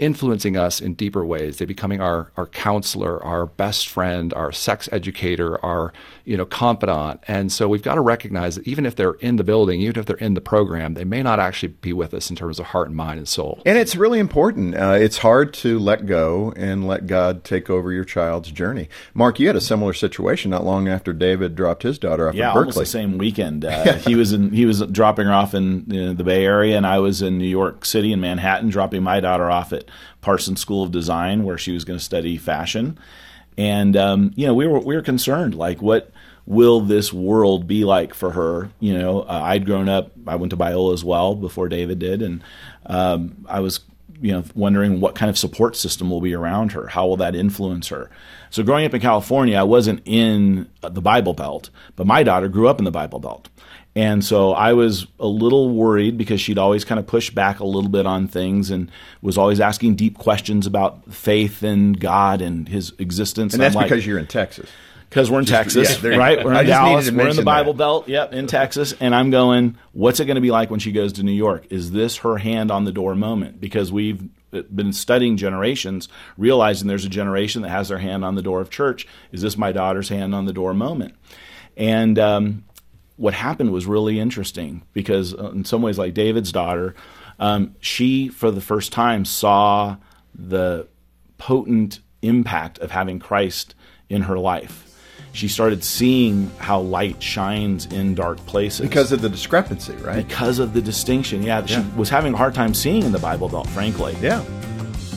influencing 0.02 0.56
us 0.56 0.80
in 0.80 0.94
deeper 0.94 1.24
ways. 1.24 1.56
They're 1.56 1.66
becoming 1.66 2.00
our, 2.00 2.32
our 2.36 2.46
counselor, 2.46 3.22
our 3.22 3.46
best 3.46 3.88
friend, 3.88 4.34
our 4.34 4.50
sex 4.50 4.88
educator, 4.90 5.64
our 5.64 5.92
you 6.24 6.36
know 6.36 6.44
confidant. 6.44 7.20
And 7.28 7.52
so 7.52 7.68
we've 7.68 7.82
got 7.82 7.94
to 7.94 8.00
recognize 8.00 8.56
that 8.56 8.66
even 8.66 8.84
if 8.84 8.96
they're 8.96 9.14
in 9.14 9.36
the 9.36 9.44
building, 9.44 9.80
even 9.80 10.00
if 10.00 10.06
they're 10.06 10.16
in 10.16 10.34
the 10.34 10.40
program, 10.40 10.94
they 10.94 11.04
may 11.04 11.22
not 11.22 11.38
actually 11.38 11.68
be 11.68 11.92
with 11.92 12.12
us 12.14 12.30
in 12.30 12.36
terms 12.36 12.58
of 12.58 12.66
heart 12.66 12.88
and 12.88 12.96
mind 12.96 13.18
and 13.18 13.28
soul. 13.28 13.62
And 13.64 13.78
it's 13.78 13.94
really 13.94 14.18
important. 14.18 14.74
Uh, 14.74 14.96
it's 14.98 15.18
hard 15.18 15.54
to 15.54 15.78
let 15.78 16.06
go 16.06 16.52
and 16.56 16.86
let 16.86 17.06
God 17.06 17.44
take 17.44 17.70
over 17.70 17.92
your 17.92 18.04
child's 18.04 18.50
journey. 18.50 18.88
Mark, 19.14 19.38
you 19.38 19.46
had 19.46 19.56
a 19.56 19.60
similar 19.60 19.92
situation 19.92 20.50
not 20.50 20.64
long 20.64 20.88
after 20.88 21.12
David 21.12 21.54
dropped 21.54 21.84
his 21.84 21.98
daughter 21.98 22.28
off 22.28 22.34
yeah, 22.34 22.50
at 22.50 22.54
Berkeley. 22.54 22.60
almost 22.60 22.78
the 22.78 22.86
same 22.86 23.18
weekend. 23.18 23.64
Uh, 23.64 23.94
he 23.98 24.16
was 24.16 24.32
in, 24.32 24.50
he 24.50 24.66
was 24.66 24.80
dropping 24.82 25.26
her 25.26 25.32
off 25.32 25.54
in 25.54 25.84
you 25.86 26.06
know, 26.06 26.12
the 26.14 26.24
Bay 26.24 26.44
Area, 26.44 26.76
and 26.76 26.86
I 26.86 26.98
was 26.98 27.22
in 27.22 27.38
New 27.38 27.46
York 27.46 27.84
City 27.84 28.12
in 28.12 28.20
Manhattan, 28.20 28.68
dropping 28.68 29.02
my 29.02 29.20
daughter 29.20 29.50
off 29.50 29.72
at 29.72 29.84
Parsons 30.20 30.60
School 30.60 30.82
of 30.82 30.92
Design, 30.92 31.44
where 31.44 31.58
she 31.58 31.72
was 31.72 31.84
going 31.84 31.98
to 31.98 32.04
study 32.04 32.36
fashion. 32.36 32.98
And 33.58 33.96
um, 33.96 34.32
you 34.34 34.46
know, 34.46 34.54
we 34.54 34.66
were 34.66 34.80
we 34.80 34.94
were 34.96 35.02
concerned, 35.02 35.54
like 35.54 35.82
what 35.82 36.10
will 36.46 36.80
this 36.80 37.12
world 37.12 37.66
be 37.66 37.84
like 37.84 38.14
for 38.14 38.30
her? 38.32 38.70
You 38.80 38.98
know, 38.98 39.20
uh, 39.20 39.40
I'd 39.44 39.66
grown 39.66 39.88
up. 39.88 40.12
I 40.26 40.36
went 40.36 40.50
to 40.50 40.56
Biola 40.56 40.94
as 40.94 41.04
well 41.04 41.34
before 41.34 41.68
David 41.68 41.98
did, 41.98 42.22
and 42.22 42.42
um, 42.86 43.44
I 43.48 43.60
was 43.60 43.80
you 44.20 44.32
know 44.32 44.44
wondering 44.54 45.00
what 45.00 45.14
kind 45.14 45.28
of 45.28 45.36
support 45.36 45.76
system 45.76 46.08
will 46.10 46.20
be 46.20 46.34
around 46.34 46.72
her. 46.72 46.86
How 46.88 47.06
will 47.06 47.16
that 47.18 47.34
influence 47.34 47.88
her? 47.88 48.10
So 48.50 48.62
growing 48.62 48.86
up 48.86 48.94
in 48.94 49.00
California, 49.00 49.56
I 49.56 49.64
wasn't 49.64 50.02
in 50.04 50.68
the 50.80 51.00
Bible 51.02 51.34
Belt, 51.34 51.70
but 51.96 52.06
my 52.06 52.22
daughter 52.22 52.48
grew 52.48 52.68
up 52.68 52.78
in 52.78 52.84
the 52.84 52.90
Bible 52.90 53.18
Belt. 53.18 53.48
And 53.94 54.24
so 54.24 54.52
I 54.52 54.72
was 54.72 55.06
a 55.20 55.26
little 55.26 55.68
worried 55.68 56.16
because 56.16 56.40
she'd 56.40 56.58
always 56.58 56.84
kind 56.84 56.98
of 56.98 57.06
pushed 57.06 57.34
back 57.34 57.60
a 57.60 57.64
little 57.64 57.90
bit 57.90 58.06
on 58.06 58.26
things 58.26 58.70
and 58.70 58.90
was 59.20 59.36
always 59.36 59.60
asking 59.60 59.96
deep 59.96 60.16
questions 60.16 60.66
about 60.66 61.12
faith 61.12 61.62
and 61.62 62.00
God 62.00 62.40
and 62.40 62.66
his 62.68 62.94
existence. 62.98 63.52
And, 63.52 63.62
and 63.62 63.66
that's 63.66 63.76
like, 63.76 63.90
because 63.90 64.06
you're 64.06 64.18
in 64.18 64.26
Texas. 64.26 64.70
Because 65.10 65.30
we're 65.30 65.40
in 65.40 65.44
Texas, 65.44 66.02
yeah, 66.02 66.16
right? 66.16 66.42
We're 66.42 66.54
in 66.54 66.66
Dallas. 66.66 67.10
We're 67.10 67.28
in 67.28 67.36
the 67.36 67.42
Bible 67.42 67.74
that. 67.74 67.78
Belt. 67.78 68.08
Yep, 68.08 68.32
in 68.32 68.46
Texas. 68.46 68.94
And 68.98 69.14
I'm 69.14 69.30
going, 69.30 69.76
what's 69.92 70.20
it 70.20 70.24
going 70.24 70.36
to 70.36 70.40
be 70.40 70.50
like 70.50 70.70
when 70.70 70.80
she 70.80 70.90
goes 70.90 71.12
to 71.14 71.22
New 71.22 71.32
York? 71.32 71.66
Is 71.68 71.90
this 71.90 72.16
her 72.18 72.38
hand 72.38 72.70
on 72.70 72.86
the 72.86 72.92
door 72.92 73.14
moment? 73.14 73.60
Because 73.60 73.92
we've 73.92 74.22
been 74.50 74.94
studying 74.94 75.36
generations, 75.36 76.08
realizing 76.38 76.88
there's 76.88 77.04
a 77.04 77.10
generation 77.10 77.60
that 77.60 77.68
has 77.68 77.88
their 77.88 77.98
hand 77.98 78.24
on 78.24 78.36
the 78.36 78.42
door 78.42 78.62
of 78.62 78.70
church. 78.70 79.06
Is 79.32 79.42
this 79.42 79.58
my 79.58 79.70
daughter's 79.70 80.08
hand 80.08 80.34
on 80.34 80.46
the 80.46 80.52
door 80.54 80.72
moment? 80.72 81.14
And 81.76 82.18
um, 82.18 82.64
what 83.22 83.34
happened 83.34 83.70
was 83.72 83.86
really 83.86 84.18
interesting 84.18 84.82
because, 84.92 85.32
uh, 85.34 85.52
in 85.52 85.64
some 85.64 85.80
ways, 85.80 85.96
like 85.96 86.12
David's 86.12 86.50
daughter, 86.50 86.92
um, 87.38 87.76
she 87.78 88.26
for 88.26 88.50
the 88.50 88.60
first 88.60 88.90
time 88.92 89.24
saw 89.24 89.96
the 90.34 90.88
potent 91.38 92.00
impact 92.22 92.80
of 92.80 92.90
having 92.90 93.20
Christ 93.20 93.76
in 94.08 94.22
her 94.22 94.36
life. 94.38 94.88
She 95.32 95.46
started 95.46 95.84
seeing 95.84 96.50
how 96.58 96.80
light 96.80 97.22
shines 97.22 97.86
in 97.86 98.16
dark 98.16 98.38
places 98.46 98.80
Because 98.88 99.12
of 99.12 99.22
the 99.22 99.28
discrepancy, 99.28 99.94
right? 100.02 100.26
because 100.26 100.58
of 100.58 100.72
the 100.74 100.82
distinction. 100.82 101.44
Yeah, 101.44 101.64
she 101.64 101.74
Yeah. 101.74 101.84
was 101.96 102.08
having 102.10 102.34
a 102.34 102.36
hard 102.36 102.54
time 102.54 102.74
seeing 102.74 103.04
in 103.04 103.12
the 103.12 103.20
Bible 103.20 103.48
Belt, 103.48 103.68
frankly. 103.68 104.16
Yeah. 104.20 104.42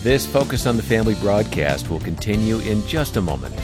This 0.03 0.27
Focus 0.27 0.67
on 0.67 0.77
the 0.77 0.83
Family 0.83 1.15
broadcast 1.15 1.89
will 1.89 1.99
continue 2.01 2.59
in 2.59 2.85
just 2.87 3.17
a 3.17 3.21
moment. 3.21 3.55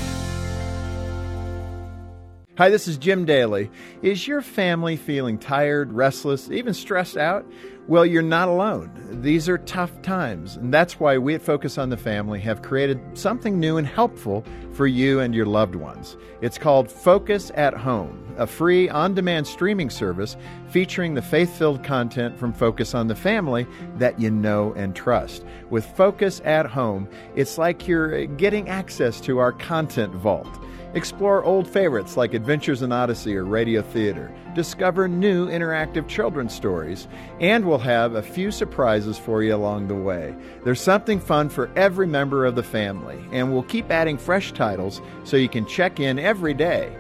Hi, 2.58 2.70
this 2.70 2.86
is 2.86 2.98
Jim 2.98 3.24
Daly. 3.24 3.72
Is 4.02 4.28
your 4.28 4.42
family 4.42 4.98
feeling 4.98 5.38
tired, 5.38 5.94
restless, 5.94 6.52
even 6.52 6.74
stressed 6.74 7.16
out? 7.16 7.50
Well, 7.92 8.06
you're 8.06 8.22
not 8.22 8.48
alone. 8.48 8.90
These 9.22 9.50
are 9.50 9.58
tough 9.58 10.02
times, 10.02 10.56
and 10.56 10.74
that's 10.74 10.98
why 10.98 11.18
we 11.18 11.36
at 11.36 11.42
Focus 11.42 11.78
on 11.78 11.90
the 11.90 11.98
Family 11.98 12.40
have 12.40 12.62
created 12.62 13.02
something 13.16 13.60
new 13.60 13.76
and 13.76 13.86
helpful 13.86 14.46
for 14.72 14.88
you 14.88 15.20
and 15.20 15.36
your 15.36 15.46
loved 15.46 15.76
ones. 15.76 16.16
It's 16.40 16.58
called 16.58 16.90
Focus 16.90 17.52
at 17.54 17.74
Home, 17.74 18.34
a 18.38 18.48
free 18.48 18.88
on 18.88 19.14
demand 19.14 19.46
streaming 19.46 19.90
service 19.90 20.38
featuring 20.70 21.16
the 21.16 21.22
faith 21.22 21.54
filled 21.58 21.84
content 21.84 22.40
from 22.40 22.54
Focus 22.54 22.96
on 22.96 23.10
the 23.10 23.16
Family 23.16 23.68
that 23.98 24.18
you 24.22 24.32
know 24.32 24.72
and 24.78 24.96
trust. 24.96 25.44
With 25.70 25.84
Focus 25.86 26.42
at 26.46 26.68
Home, 26.68 27.10
it's 27.36 27.58
like 27.58 27.90
you're 27.90 28.26
getting 28.26 28.70
access 28.70 29.20
to 29.20 29.40
our 29.40 29.52
content 29.52 30.16
vault. 30.16 30.48
Explore 30.94 31.42
old 31.46 31.70
favorites 31.70 32.18
like 32.18 32.34
Adventures 32.34 32.82
in 32.82 32.92
Odyssey 32.92 33.38
or 33.38 33.46
Radio 33.46 33.82
Theater. 33.82 34.30
Discover 34.54 35.08
new 35.08 35.48
interactive 35.48 36.06
children's 36.10 36.54
stories. 36.54 37.08
And 37.40 37.66
we'll 37.66 37.78
have 37.82 38.16
a 38.16 38.22
few 38.22 38.52
surprises 38.52 39.18
for 39.18 39.44
you 39.44 39.54
along 39.54 39.90
the 39.90 39.96
way. 39.96 40.34
There's 40.64 40.80
something 40.80 41.20
fun 41.20 41.50
for 41.50 41.70
every 41.76 42.08
member 42.08 42.46
of 42.46 42.56
the 42.56 42.64
family, 42.64 43.22
and 43.34 43.52
we'll 43.52 43.64
keep 43.64 43.92
adding 43.92 44.18
fresh 44.18 44.54
titles 44.54 45.02
so 45.26 45.36
you 45.36 45.50
can 45.50 45.66
check 45.66 46.00
in 46.00 46.18
every 46.18 46.54
day. 46.54 46.96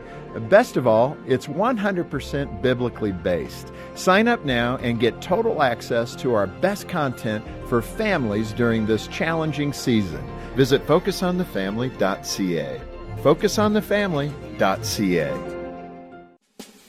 Best 0.49 0.77
of 0.77 0.87
all, 0.87 1.17
it's 1.27 1.47
100% 1.47 2.61
biblically 2.61 3.11
based. 3.11 3.73
Sign 3.95 4.27
up 4.27 4.45
now 4.45 4.77
and 4.77 4.99
get 4.99 5.21
total 5.21 5.61
access 5.61 6.15
to 6.17 6.33
our 6.33 6.47
best 6.47 6.87
content 6.87 7.43
for 7.67 7.81
families 7.81 8.53
during 8.53 8.85
this 8.85 9.07
challenging 9.07 9.73
season. 9.73 10.23
Visit 10.55 10.87
focusonthefamily.ca. 10.87 12.81
Focusonthefamily.ca. 13.17 15.57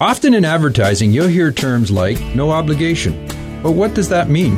Often 0.01 0.35
in 0.35 0.45
advertising, 0.45 1.13
you'll 1.13 1.29
hear 1.29 1.53
terms 1.53 1.91
like 1.91 2.21
no 2.35 2.51
obligation. 2.51 3.27
But 3.63 3.73
what 3.73 3.95
does 3.95 4.09
that 4.09 4.29
mean? 4.29 4.57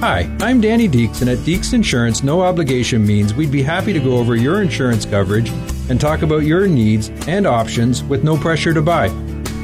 Hi, 0.00 0.34
I'm 0.40 0.60
Danny 0.60 0.88
Deeks, 0.88 1.20
and 1.20 1.28
at 1.28 1.38
Deeks 1.38 1.74
Insurance, 1.74 2.22
no 2.22 2.40
obligation 2.40 3.04
means 3.04 3.34
we'd 3.34 3.50
be 3.50 3.62
happy 3.62 3.92
to 3.92 3.98
go 4.00 4.16
over 4.16 4.36
your 4.36 4.62
insurance 4.62 5.04
coverage 5.04 5.50
and 5.90 6.00
talk 6.00 6.22
about 6.22 6.44
your 6.44 6.66
needs 6.66 7.10
and 7.26 7.46
options 7.46 8.02
with 8.04 8.22
no 8.24 8.36
pressure 8.38 8.72
to 8.72 8.80
buy. 8.80 9.06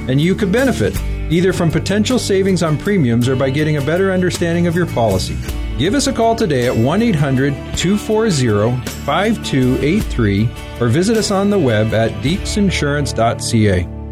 And 0.09 0.21
you 0.21 0.35
could 0.35 0.51
benefit, 0.51 0.95
either 1.31 1.53
from 1.53 1.71
potential 1.71 2.19
savings 2.19 2.63
on 2.63 2.77
premiums 2.77 3.29
or 3.29 3.37
by 3.37 3.51
getting 3.51 3.77
a 3.77 3.85
better 3.85 4.13
understanding 4.13 4.67
of 4.67 4.75
your 4.75 4.87
policy. 4.87 5.37
Give 5.79 5.95
us 5.95 6.09
a 6.09 6.13
call 6.13 6.37
today 6.37 6.67
at 6.67 6.77
1 6.77 7.03
800 7.03 7.53
240 7.77 8.77
5283 9.05 10.49
or 10.81 10.89
visit 10.89 11.17
us 11.17 11.31
on 11.31 11.49
the 11.49 11.59
web 11.59 11.95
at 11.95 12.11
deeksinsurance.ca. 12.23 14.04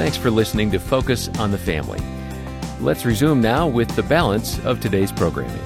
Thanks 0.00 0.16
for 0.16 0.30
listening 0.30 0.70
to 0.70 0.78
Focus 0.78 1.28
on 1.38 1.50
the 1.50 1.58
Family. 1.58 2.00
Let's 2.80 3.04
resume 3.04 3.42
now 3.42 3.68
with 3.68 3.94
the 3.96 4.02
balance 4.02 4.58
of 4.64 4.80
today's 4.80 5.12
programming. 5.12 5.60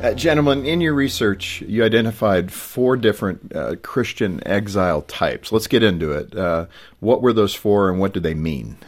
Uh, 0.00 0.14
gentlemen, 0.14 0.64
in 0.64 0.80
your 0.80 0.94
research, 0.94 1.60
you 1.62 1.82
identified 1.82 2.52
four 2.52 2.96
different 2.96 3.56
uh, 3.56 3.74
Christian 3.82 4.40
exile 4.46 5.02
types. 5.02 5.50
Let's 5.50 5.66
get 5.66 5.82
into 5.82 6.12
it. 6.12 6.32
Uh, 6.32 6.66
what 7.00 7.22
were 7.22 7.32
those 7.32 7.56
four 7.56 7.90
and 7.90 7.98
what 7.98 8.12
do 8.14 8.20
they 8.20 8.34
mean? 8.34 8.78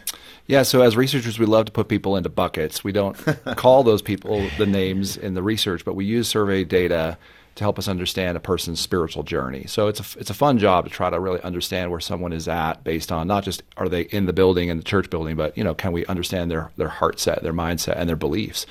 Yeah, 0.46 0.62
so 0.62 0.80
as 0.82 0.96
researchers, 0.96 1.40
we 1.40 1.46
love 1.46 1.64
to 1.64 1.72
put 1.72 1.88
people 1.88 2.16
into 2.16 2.28
buckets. 2.28 2.84
We 2.84 2.92
don't 2.92 3.16
call 3.56 3.82
those 3.82 4.00
people 4.00 4.48
the 4.58 4.66
names 4.66 5.16
in 5.16 5.34
the 5.34 5.42
research, 5.42 5.84
but 5.84 5.94
we 5.94 6.04
use 6.04 6.28
survey 6.28 6.62
data 6.62 7.18
to 7.56 7.64
help 7.64 7.78
us 7.78 7.88
understand 7.88 8.36
a 8.36 8.40
person's 8.40 8.80
spiritual 8.80 9.22
journey. 9.22 9.64
So 9.66 9.88
it's 9.88 10.00
a 10.00 10.18
it's 10.18 10.30
a 10.30 10.34
fun 10.34 10.58
job 10.58 10.84
to 10.84 10.90
try 10.90 11.10
to 11.10 11.20
really 11.20 11.40
understand 11.42 11.90
where 11.90 12.00
someone 12.00 12.32
is 12.32 12.48
at 12.48 12.84
based 12.84 13.12
on 13.12 13.26
not 13.26 13.44
just 13.44 13.62
are 13.76 13.88
they 13.88 14.02
in 14.02 14.26
the 14.26 14.32
building 14.32 14.68
in 14.68 14.76
the 14.76 14.84
church 14.84 15.10
building, 15.10 15.36
but 15.36 15.56
you 15.56 15.64
know 15.64 15.74
can 15.74 15.92
we 15.92 16.06
understand 16.06 16.50
their 16.50 16.70
their 16.76 16.88
heart 16.88 17.20
set, 17.20 17.42
their 17.42 17.52
mindset, 17.52 17.96
and 17.96 18.08
their 18.08 18.16
beliefs. 18.16 18.66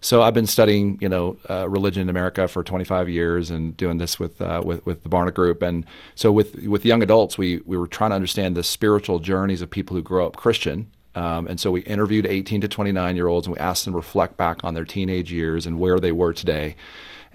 So 0.00 0.22
I've 0.22 0.34
been 0.34 0.46
studying, 0.46 0.98
you 1.00 1.08
know, 1.08 1.36
uh, 1.48 1.68
religion 1.68 2.02
in 2.02 2.08
America 2.08 2.46
for 2.48 2.62
25 2.62 3.08
years 3.08 3.50
and 3.50 3.76
doing 3.76 3.98
this 3.98 4.20
with 4.20 4.40
uh, 4.40 4.62
with 4.64 4.84
with 4.86 5.02
the 5.02 5.08
Barna 5.08 5.32
Group. 5.32 5.62
And 5.62 5.84
so 6.14 6.30
with 6.30 6.54
with 6.66 6.84
young 6.84 7.02
adults, 7.02 7.38
we 7.38 7.60
we 7.64 7.76
were 7.76 7.86
trying 7.86 8.10
to 8.10 8.16
understand 8.16 8.56
the 8.56 8.62
spiritual 8.62 9.18
journeys 9.18 9.62
of 9.62 9.70
people 9.70 9.96
who 9.96 10.02
grow 10.02 10.26
up 10.26 10.36
Christian. 10.36 10.90
Um, 11.14 11.46
and 11.46 11.58
so 11.58 11.70
we 11.70 11.80
interviewed 11.80 12.26
18 12.26 12.60
to 12.60 12.68
29 12.68 13.16
year 13.16 13.26
olds 13.26 13.46
and 13.46 13.56
we 13.56 13.58
asked 13.58 13.86
them 13.86 13.94
to 13.94 13.96
reflect 13.96 14.36
back 14.36 14.62
on 14.64 14.74
their 14.74 14.84
teenage 14.84 15.32
years 15.32 15.66
and 15.66 15.78
where 15.78 15.98
they 15.98 16.12
were 16.12 16.34
today. 16.34 16.76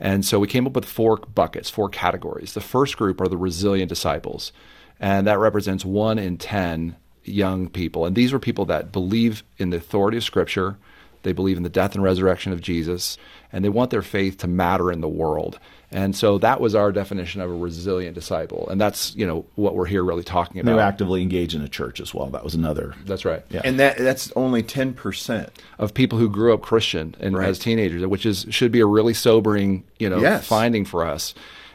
And 0.01 0.25
so 0.25 0.39
we 0.39 0.47
came 0.47 0.65
up 0.65 0.73
with 0.73 0.85
four 0.85 1.17
buckets, 1.17 1.69
four 1.69 1.87
categories. 1.87 2.53
The 2.53 2.59
first 2.59 2.97
group 2.97 3.21
are 3.21 3.27
the 3.27 3.37
resilient 3.37 3.87
disciples, 3.87 4.51
and 4.99 5.27
that 5.27 5.37
represents 5.37 5.85
one 5.85 6.17
in 6.17 6.39
10 6.39 6.95
young 7.23 7.69
people. 7.69 8.07
And 8.07 8.15
these 8.15 8.33
were 8.33 8.39
people 8.39 8.65
that 8.65 8.91
believe 8.91 9.43
in 9.59 9.69
the 9.69 9.77
authority 9.77 10.17
of 10.17 10.23
Scripture, 10.23 10.77
they 11.21 11.33
believe 11.33 11.55
in 11.55 11.61
the 11.61 11.69
death 11.69 11.93
and 11.93 12.03
resurrection 12.03 12.51
of 12.51 12.61
Jesus, 12.61 13.15
and 13.51 13.63
they 13.63 13.69
want 13.69 13.91
their 13.91 14.01
faith 14.01 14.39
to 14.39 14.47
matter 14.47 14.91
in 14.91 15.01
the 15.01 15.07
world. 15.07 15.59
And 15.93 16.15
so 16.15 16.37
that 16.37 16.61
was 16.61 16.73
our 16.73 16.91
definition 16.93 17.41
of 17.41 17.49
a 17.49 17.53
resilient 17.53 18.15
disciple, 18.15 18.67
and 18.69 18.79
that's 18.79 19.13
you 19.15 19.27
know 19.27 19.45
what 19.55 19.75
we're 19.75 19.85
here 19.87 20.03
really 20.03 20.23
talking 20.23 20.55
They 20.55 20.61
about. 20.61 20.75
were 20.75 20.81
actively 20.81 21.21
engaged 21.21 21.53
in 21.53 21.61
a 21.61 21.67
church 21.67 21.99
as 21.99 22.13
well. 22.13 22.27
That 22.27 22.43
was 22.45 22.55
another. 22.55 22.95
That's 23.05 23.25
right. 23.25 23.43
Yeah. 23.49 23.61
And 23.65 23.77
that 23.79 23.97
that's 23.97 24.31
only 24.37 24.63
10%. 24.63 25.49
Of 25.79 25.93
people 25.93 26.17
who 26.17 26.29
grew 26.29 26.53
up 26.53 26.61
Christian 26.61 27.15
and 27.19 27.35
Right. 27.35 27.49
as 27.49 27.59
teenagers, 27.59 28.05
which 28.07 28.25
is 28.25 28.45
should 28.51 28.71
be 28.71 28.79
a 28.79 28.85
really 28.85 29.13
sobering 29.13 29.83
you 29.99 30.09
know 30.09 30.19
Yes. 30.19 30.47
finding 30.47 30.85
for 30.85 31.05
us. 31.05 31.33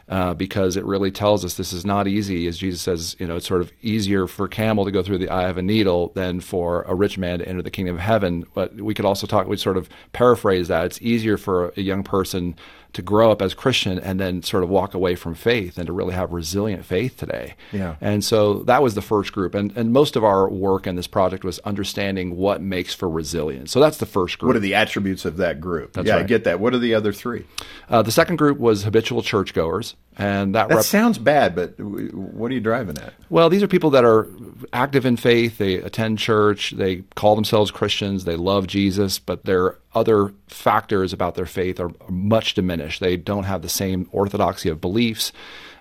Uh, 0.08 0.32
because 0.34 0.76
it 0.76 0.84
really 0.84 1.10
tells 1.10 1.44
us 1.44 1.54
this 1.54 1.72
is 1.72 1.84
not 1.84 2.06
easy, 2.06 2.46
as 2.46 2.56
Jesus 2.56 2.80
says. 2.80 3.16
You 3.18 3.26
know, 3.26 3.34
it's 3.34 3.46
sort 3.48 3.60
of 3.60 3.72
easier 3.82 4.28
for 4.28 4.46
a 4.46 4.48
camel 4.48 4.84
to 4.84 4.92
go 4.92 5.02
through 5.02 5.18
the 5.18 5.28
eye 5.28 5.48
of 5.48 5.58
a 5.58 5.62
needle 5.62 6.12
than 6.14 6.38
for 6.38 6.82
a 6.82 6.94
rich 6.94 7.18
man 7.18 7.40
to 7.40 7.48
enter 7.48 7.60
the 7.60 7.72
kingdom 7.72 7.96
of 7.96 8.00
heaven. 8.00 8.46
But 8.54 8.76
we 8.80 8.94
could 8.94 9.04
also 9.04 9.26
talk. 9.26 9.48
We 9.48 9.56
sort 9.56 9.76
of 9.76 9.88
paraphrase 10.12 10.68
that. 10.68 10.84
It's 10.84 11.02
easier 11.02 11.36
for 11.36 11.72
a 11.76 11.80
young 11.80 12.04
person 12.04 12.54
to 12.96 13.02
grow 13.02 13.30
up 13.30 13.42
as 13.42 13.52
Christian 13.52 13.98
and 13.98 14.18
then 14.18 14.42
sort 14.42 14.64
of 14.64 14.70
walk 14.70 14.94
away 14.94 15.16
from 15.16 15.34
faith 15.34 15.76
and 15.76 15.86
to 15.86 15.92
really 15.92 16.14
have 16.14 16.32
resilient 16.32 16.84
faith 16.84 17.18
today. 17.18 17.54
Yeah. 17.72 17.96
And 18.00 18.24
so 18.24 18.60
that 18.64 18.82
was 18.82 18.94
the 18.94 19.02
first 19.02 19.32
group. 19.32 19.54
And, 19.54 19.76
and 19.76 19.92
most 19.92 20.16
of 20.16 20.24
our 20.24 20.48
work 20.48 20.86
in 20.86 20.96
this 20.96 21.06
project 21.06 21.44
was 21.44 21.58
understanding 21.60 22.36
what 22.36 22.62
makes 22.62 22.94
for 22.94 23.08
resilience. 23.08 23.70
So 23.70 23.80
that's 23.80 23.98
the 23.98 24.06
first 24.06 24.38
group. 24.38 24.48
What 24.48 24.56
are 24.56 24.60
the 24.60 24.74
attributes 24.74 25.26
of 25.26 25.36
that 25.36 25.60
group? 25.60 25.92
That's 25.92 26.08
yeah, 26.08 26.16
I 26.16 26.22
get 26.22 26.44
that. 26.44 26.58
What 26.58 26.72
are 26.72 26.78
the 26.78 26.94
other 26.94 27.12
three? 27.12 27.44
uh, 27.90 28.00
the 28.00 28.10
second 28.10 28.36
group 28.36 28.58
was 28.58 28.84
habitual 28.84 29.22
churchgoers. 29.22 29.94
And 30.18 30.54
that, 30.54 30.68
That 30.68 30.76
rep- 30.76 30.84
sounds 30.84 31.18
bad, 31.18 31.54
but 31.54 31.78
what 31.78 32.50
are 32.50 32.54
you 32.54 32.60
driving 32.60 32.96
at? 32.98 33.12
Well, 33.28 33.50
these 33.50 33.62
are 33.62 33.68
people 33.68 33.90
that 33.90 34.04
are 34.04 34.26
active 34.72 35.04
in 35.04 35.18
faith. 35.18 35.58
They 35.58 35.74
attend 35.74 36.18
church. 36.18 36.70
They 36.70 37.02
call 37.16 37.34
themselves 37.34 37.70
Christians. 37.70 38.24
They 38.24 38.36
love 38.36 38.66
Jesus, 38.66 39.18
but 39.18 39.44
their 39.44 39.76
other 39.94 40.32
factors 40.48 41.12
about 41.12 41.34
their 41.34 41.44
faith 41.44 41.78
are 41.80 41.90
much 42.08 42.54
diminished. 42.54 43.00
They 43.00 43.18
don't 43.18 43.44
have 43.44 43.60
the 43.60 43.68
same 43.68 44.08
orthodoxy 44.10 44.70
of 44.70 44.80
beliefs. 44.80 45.32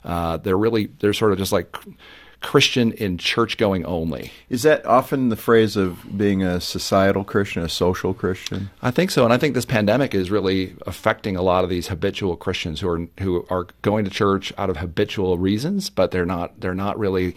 Uh, 0.03 0.35
they're 0.37 0.57
really 0.57 0.87
they're 0.99 1.13
sort 1.13 1.31
of 1.31 1.37
just 1.37 1.53
like 1.53 1.73
Christian 2.45 2.91
in 2.91 3.17
church 3.17 3.57
going 3.57 3.83
only. 3.85 4.31
Is 4.49 4.61
that 4.61 4.85
often 4.85 5.29
the 5.29 5.35
phrase 5.35 5.75
of 5.75 6.15
being 6.15 6.43
a 6.43 6.61
societal 6.61 7.23
Christian, 7.23 7.63
a 7.63 7.69
social 7.69 8.13
Christian? 8.13 8.69
I 8.83 8.91
think 8.91 9.09
so, 9.09 9.23
and 9.23 9.33
I 9.33 9.37
think 9.37 9.55
this 9.55 9.65
pandemic 9.65 10.13
is 10.13 10.29
really 10.29 10.75
affecting 10.85 11.35
a 11.35 11.41
lot 11.41 11.63
of 11.63 11.71
these 11.71 11.87
habitual 11.87 12.37
Christians 12.37 12.79
who 12.79 12.89
are 12.89 13.07
who 13.19 13.47
are 13.49 13.65
going 13.81 14.05
to 14.05 14.11
church 14.11 14.53
out 14.59 14.69
of 14.69 14.77
habitual 14.77 15.39
reasons, 15.39 15.89
but 15.89 16.11
they're 16.11 16.23
not 16.23 16.61
they're 16.61 16.75
not 16.75 16.99
really 16.99 17.35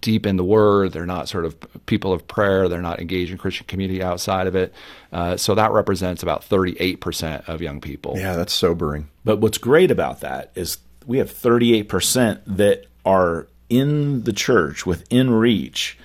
deep 0.00 0.26
in 0.26 0.36
the 0.36 0.44
Word. 0.44 0.92
They're 0.92 1.06
not 1.06 1.28
sort 1.28 1.44
of 1.44 1.56
people 1.86 2.12
of 2.12 2.26
prayer. 2.26 2.68
They're 2.68 2.82
not 2.82 2.98
engaged 2.98 3.30
in 3.30 3.38
Christian 3.38 3.68
community 3.68 4.02
outside 4.02 4.48
of 4.48 4.56
it. 4.56 4.74
Uh, 5.12 5.36
so 5.36 5.54
that 5.54 5.70
represents 5.70 6.24
about 6.24 6.42
thirty 6.42 6.76
eight 6.80 7.00
percent 7.00 7.48
of 7.48 7.62
young 7.62 7.80
people. 7.80 8.18
Yeah, 8.18 8.34
that's 8.34 8.52
sobering. 8.52 9.10
But 9.24 9.38
what's 9.38 9.58
great 9.58 9.92
about 9.92 10.22
that 10.22 10.50
is 10.56 10.78
we 11.06 11.18
have 11.18 11.32
38% 11.32 12.40
that 12.46 12.86
are 13.04 13.48
in 13.70 14.24
the 14.24 14.32
church 14.32 14.84
within 14.84 15.30
reach. 15.30 15.96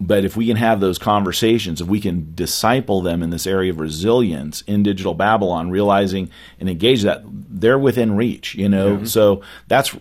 But 0.00 0.24
if 0.24 0.36
we 0.36 0.46
can 0.46 0.56
have 0.56 0.80
those 0.80 0.98
conversations, 0.98 1.80
if 1.80 1.86
we 1.86 2.00
can 2.00 2.34
disciple 2.34 3.00
them 3.00 3.22
in 3.22 3.30
this 3.30 3.46
area 3.46 3.70
of 3.70 3.78
resilience 3.78 4.62
in 4.62 4.82
digital 4.82 5.14
Babylon, 5.14 5.70
realizing 5.70 6.30
and 6.58 6.68
engage 6.68 7.02
that, 7.02 7.22
they're 7.24 7.78
within 7.78 8.16
reach, 8.16 8.54
you 8.54 8.68
know? 8.68 8.96
Mm-hmm. 8.96 9.04
So 9.06 9.42
that's 9.68 9.96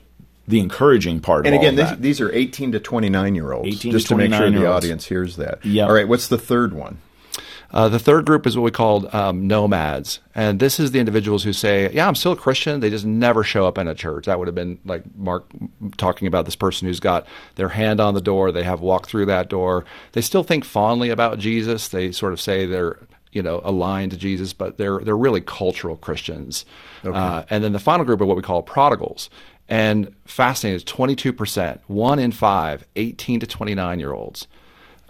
the 0.47 0.59
encouraging 0.59 1.19
part 1.19 1.45
And 1.45 1.55
of 1.55 1.61
again, 1.61 1.75
this, 1.75 1.91
these 1.99 2.21
are 2.21 2.31
18 2.33 2.73
to 2.73 2.79
29 2.79 3.35
year 3.35 3.53
olds. 3.53 3.67
18 3.67 3.79
to 3.79 3.97
just 3.97 4.07
to 4.07 4.15
make 4.15 4.31
sure 4.31 4.49
the 4.49 4.57
29-year-olds. 4.57 4.85
audience 4.85 5.05
hears 5.05 5.35
that. 5.37 5.63
Yep. 5.65 5.87
All 5.87 5.93
right, 5.93 6.07
what's 6.07 6.27
the 6.27 6.37
third 6.37 6.73
one? 6.73 6.97
Uh, 7.73 7.89
the 7.89 7.97
third 7.97 8.25
group 8.25 8.45
is 8.45 8.55
what 8.55 8.63
we 8.63 8.71
called 8.71 9.13
um, 9.15 9.47
nomads. 9.47 10.19
And 10.35 10.59
this 10.59 10.79
is 10.79 10.91
the 10.91 10.99
individuals 10.99 11.43
who 11.43 11.53
say, 11.53 11.91
Yeah, 11.91 12.07
I'm 12.07 12.15
still 12.15 12.33
a 12.33 12.37
Christian. 12.37 12.79
They 12.79 12.91
just 12.91 13.05
never 13.05 13.43
show 13.43 13.65
up 13.65 13.79
in 13.79 13.87
a 13.87 13.95
church. 13.95 14.27
That 14.27 14.37
would 14.37 14.47
have 14.47 14.55
been 14.55 14.79
like 14.85 15.03
Mark 15.15 15.45
talking 15.97 16.27
about 16.27 16.45
this 16.45 16.55
person 16.55 16.87
who's 16.87 16.99
got 16.99 17.25
their 17.55 17.69
hand 17.69 17.99
on 17.99 18.13
the 18.13 18.21
door. 18.21 18.51
They 18.51 18.63
have 18.63 18.81
walked 18.81 19.09
through 19.09 19.25
that 19.25 19.49
door. 19.49 19.85
They 20.11 20.21
still 20.21 20.43
think 20.43 20.65
fondly 20.65 21.09
about 21.09 21.39
Jesus. 21.39 21.87
They 21.87 22.11
sort 22.11 22.33
of 22.33 22.39
say 22.39 22.67
they're 22.67 22.99
you 23.31 23.41
know 23.41 23.61
aligned 23.63 24.11
to 24.11 24.17
Jesus, 24.17 24.53
but 24.53 24.77
they're 24.77 24.99
they're 24.99 25.17
really 25.17 25.41
cultural 25.41 25.97
Christians. 25.97 26.65
Uh, 27.03 27.43
and 27.49 27.63
then 27.63 27.73
the 27.73 27.79
final 27.79 28.05
group 28.05 28.21
are 28.21 28.25
what 28.25 28.37
we 28.37 28.43
call 28.43 28.61
prodigals. 28.61 29.31
And 29.69 30.13
fascinating 30.25 30.75
is 30.75 30.83
22%, 30.83 31.79
one 31.87 32.19
in 32.19 32.33
five, 32.33 32.85
18 32.97 33.39
to 33.39 33.47
29 33.47 33.99
year 33.99 34.11
olds 34.11 34.45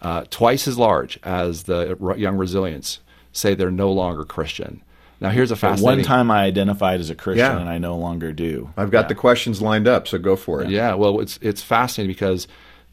uh, 0.04 0.26
twice 0.30 0.68
as 0.68 0.78
large 0.78 1.18
as 1.24 1.64
the 1.64 1.98
young 2.18 2.38
resilients 2.38 3.00
say 3.32 3.56
they're 3.56 3.72
no 3.72 3.92
longer 3.92 4.24
Christian. 4.26 4.82
Now, 5.22 5.30
here's 5.30 5.52
a 5.52 5.54
At 5.54 5.60
fascinating. 5.60 6.00
one 6.00 6.06
time 6.06 6.30
I 6.30 6.44
identified 6.44 7.00
as 7.00 7.10
a 7.10 7.16
Christian 7.16 7.46
Yeah. 7.46 7.58
and 7.60 7.70
I 7.70 7.78
no 7.78 7.96
longer 7.98 8.34
do. 8.34 8.70
I've 8.76 8.92
got 8.92 9.08
the 9.08 9.16
questions 9.16 9.62
lined 9.62 9.88
up, 9.88 10.08
so 10.08 10.18
go 10.18 10.36
for 10.36 10.62
it. 10.62 10.70
Yeah, 10.70 10.94
well, 10.96 11.20
it's 11.22 11.40
it's 11.42 11.62
fascinating 11.62 12.14
because 12.14 12.48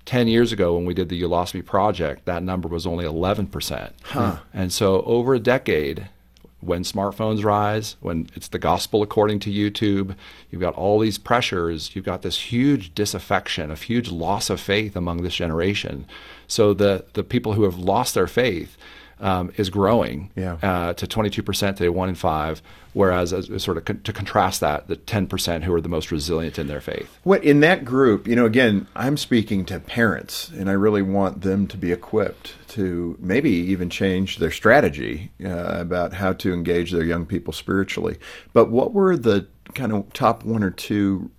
ten 0.05 0.29
years 0.29 0.53
ago 0.53 0.75
when 0.77 0.85
we 0.85 0.95
did 0.95 1.09
the 1.09 1.17
You 1.17 1.27
Lost 1.29 1.55
Me 1.55 1.63
project, 1.63 2.25
that 2.27 2.43
number 2.45 2.69
was 2.69 2.87
only 2.87 3.05
eleven 3.05 3.47
percent. 3.49 3.95
Huh. 4.05 4.37
And 4.55 4.73
so 4.73 5.03
over 5.03 5.35
a 5.35 5.41
decade, 5.41 6.09
when 6.61 6.85
smartphones 6.85 7.43
rise, 7.45 7.97
when 8.01 8.29
it's 8.37 8.49
the 8.49 8.59
gospel 8.61 9.03
according 9.03 9.41
to 9.41 9.51
YouTube, 9.51 10.15
you've 10.51 10.61
got 10.61 10.75
all 10.75 11.01
these 11.01 11.19
pressures. 11.19 11.97
You've 11.97 12.05
got 12.05 12.23
this 12.23 12.39
huge 12.53 12.95
disaffection, 12.95 13.71
a 13.73 13.75
huge 13.75 14.09
loss 14.11 14.51
of 14.51 14.61
faith 14.61 14.95
among 14.95 15.23
this 15.23 15.35
generation. 15.35 16.07
So 16.51 16.75
the 16.75 17.05
the 17.15 17.23
people 17.23 17.55
who 17.55 17.65
have 17.65 17.79
lost 17.79 18.15
their 18.15 18.27
faith. 18.27 18.77
Um, 19.23 19.53
is 19.59 19.69
growing 19.69 20.31
Yeah. 20.35 20.57
uh, 20.63 20.95
to 20.95 21.07
22% 21.07 21.77
today, 21.77 21.91
one 21.91 22.09
in 22.09 22.15
five. 22.15 22.63
Whereas, 22.95 23.35
as, 23.35 23.51
as 23.51 23.63
sort 23.63 23.77
of 23.77 23.85
con- 23.85 24.01
to 24.05 24.15
contrast 24.15 24.61
that, 24.61 24.89
the 24.89 24.97
10% 24.97 25.63
who 25.65 25.75
are 25.75 25.81
the 25.83 25.91
most 25.91 26.11
resilient 26.11 26.59
in 26.59 26.69
their 26.69 26.81
faith. 26.81 27.07
What 27.23 27.45
in 27.45 27.61
that 27.61 27.85
group, 27.85 28.27
you 28.27 28.35
know, 28.35 28.47
again, 28.47 28.87
I'm 28.97 29.19
speaking 29.19 29.67
to 29.67 29.79
parents, 29.79 30.49
and 30.49 30.71
I 30.71 30.73
really 30.73 31.03
want 31.03 31.43
them 31.43 31.67
to 31.67 31.77
be 31.77 31.93
equipped 31.93 32.55
to 32.69 33.19
maybe 33.21 33.51
even 33.51 33.91
change 33.91 34.39
their 34.39 34.51
strategy 34.51 35.31
uh, 35.45 35.49
about 35.79 36.15
how 36.15 36.33
to 36.33 36.55
engage 36.55 36.91
their 36.91 37.05
young 37.05 37.27
people 37.27 37.53
spiritually. 37.53 38.17
But 38.55 38.71
what 38.71 38.95
were 38.95 39.19
the 39.19 39.47
kind 39.75 39.93
of 39.93 40.13
top 40.13 40.45
one 40.45 40.63
or 40.63 40.71
two 40.71 41.31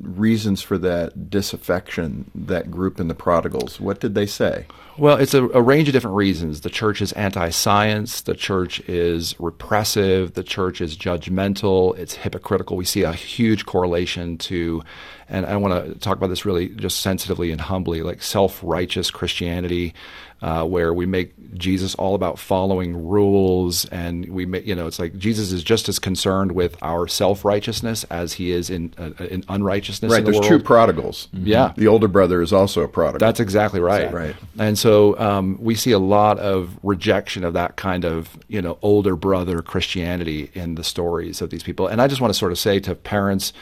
reasons 0.00 0.62
for 0.62 0.78
that 0.78 1.30
disaffection, 1.30 2.30
that 2.34 2.70
group 2.70 3.00
in 3.00 3.08
the 3.08 3.14
prodigals? 3.14 3.80
What 3.80 4.00
did 4.00 4.14
they 4.14 4.26
say? 4.26 4.66
Well, 4.98 5.16
it's 5.16 5.34
a, 5.34 5.44
a 5.50 5.62
range 5.62 5.88
of 5.88 5.92
different 5.92 6.16
reasons. 6.16 6.62
The 6.62 6.70
church 6.70 7.00
is 7.00 7.12
anti 7.12 7.50
science, 7.50 8.22
the 8.22 8.34
church 8.34 8.80
is 8.88 9.38
repressive, 9.38 10.34
the 10.34 10.42
church 10.42 10.80
is 10.80 10.96
judgmental, 10.96 11.96
it's 11.96 12.14
hypocritical. 12.14 12.76
We 12.76 12.84
see 12.84 13.02
a 13.02 13.12
huge 13.12 13.64
correlation 13.64 14.38
to, 14.38 14.82
and 15.28 15.46
I 15.46 15.56
want 15.56 15.86
to 15.86 15.98
talk 16.00 16.16
about 16.16 16.28
this 16.28 16.44
really 16.44 16.70
just 16.70 17.00
sensitively 17.00 17.52
and 17.52 17.60
humbly, 17.60 18.02
like 18.02 18.22
self 18.22 18.60
righteous 18.62 19.10
Christianity. 19.12 19.94
Uh, 20.40 20.64
where 20.64 20.94
we 20.94 21.04
make 21.04 21.34
Jesus 21.58 21.96
all 21.96 22.14
about 22.14 22.38
following 22.38 23.08
rules, 23.08 23.86
and 23.86 24.28
we 24.28 24.46
make 24.46 24.64
you 24.66 24.74
know 24.74 24.86
it's 24.86 25.00
like 25.00 25.18
Jesus 25.18 25.50
is 25.50 25.64
just 25.64 25.88
as 25.88 25.98
concerned 25.98 26.52
with 26.52 26.76
our 26.80 27.08
self 27.08 27.44
righteousness 27.44 28.04
as 28.04 28.34
he 28.34 28.52
is 28.52 28.70
in 28.70 28.94
uh, 28.98 29.24
in 29.24 29.44
unrighteousness. 29.48 30.12
Right, 30.12 30.20
in 30.20 30.24
the 30.24 30.30
there's 30.30 30.48
world. 30.48 30.60
two 30.60 30.64
prodigals. 30.64 31.26
Yeah. 31.32 31.72
The 31.76 31.88
older 31.88 32.06
brother 32.06 32.40
is 32.40 32.52
also 32.52 32.82
a 32.82 32.88
prodigal. 32.88 33.18
That's 33.18 33.40
exactly 33.40 33.80
right. 33.80 34.12
Right. 34.12 34.36
And 34.58 34.78
so 34.78 35.18
um, 35.18 35.58
we 35.60 35.74
see 35.74 35.90
a 35.90 35.98
lot 35.98 36.38
of 36.38 36.78
rejection 36.84 37.42
of 37.42 37.54
that 37.54 37.74
kind 37.74 38.04
of 38.04 38.38
you 38.46 38.62
know 38.62 38.78
older 38.80 39.16
brother 39.16 39.60
Christianity 39.60 40.52
in 40.54 40.76
the 40.76 40.84
stories 40.84 41.42
of 41.42 41.50
these 41.50 41.64
people. 41.64 41.88
And 41.88 42.00
I 42.00 42.06
just 42.06 42.20
want 42.20 42.32
to 42.32 42.38
sort 42.38 42.52
of 42.52 42.58
say 42.60 42.78
to 42.80 42.94
parents 42.94 43.52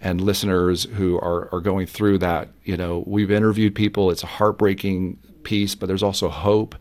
and 0.00 0.20
listeners 0.20 0.84
who 0.84 1.18
are, 1.18 1.52
are 1.52 1.60
going 1.60 1.86
through 1.86 2.18
that, 2.18 2.48
you 2.64 2.76
know, 2.76 3.04
we've 3.06 3.30
interviewed 3.30 3.74
people. 3.74 4.10
It's 4.10 4.22
a 4.22 4.26
heartbreaking 4.26 5.18
piece, 5.42 5.74
but 5.74 5.86
there's 5.86 6.02
also 6.02 6.28
hope. 6.28 6.74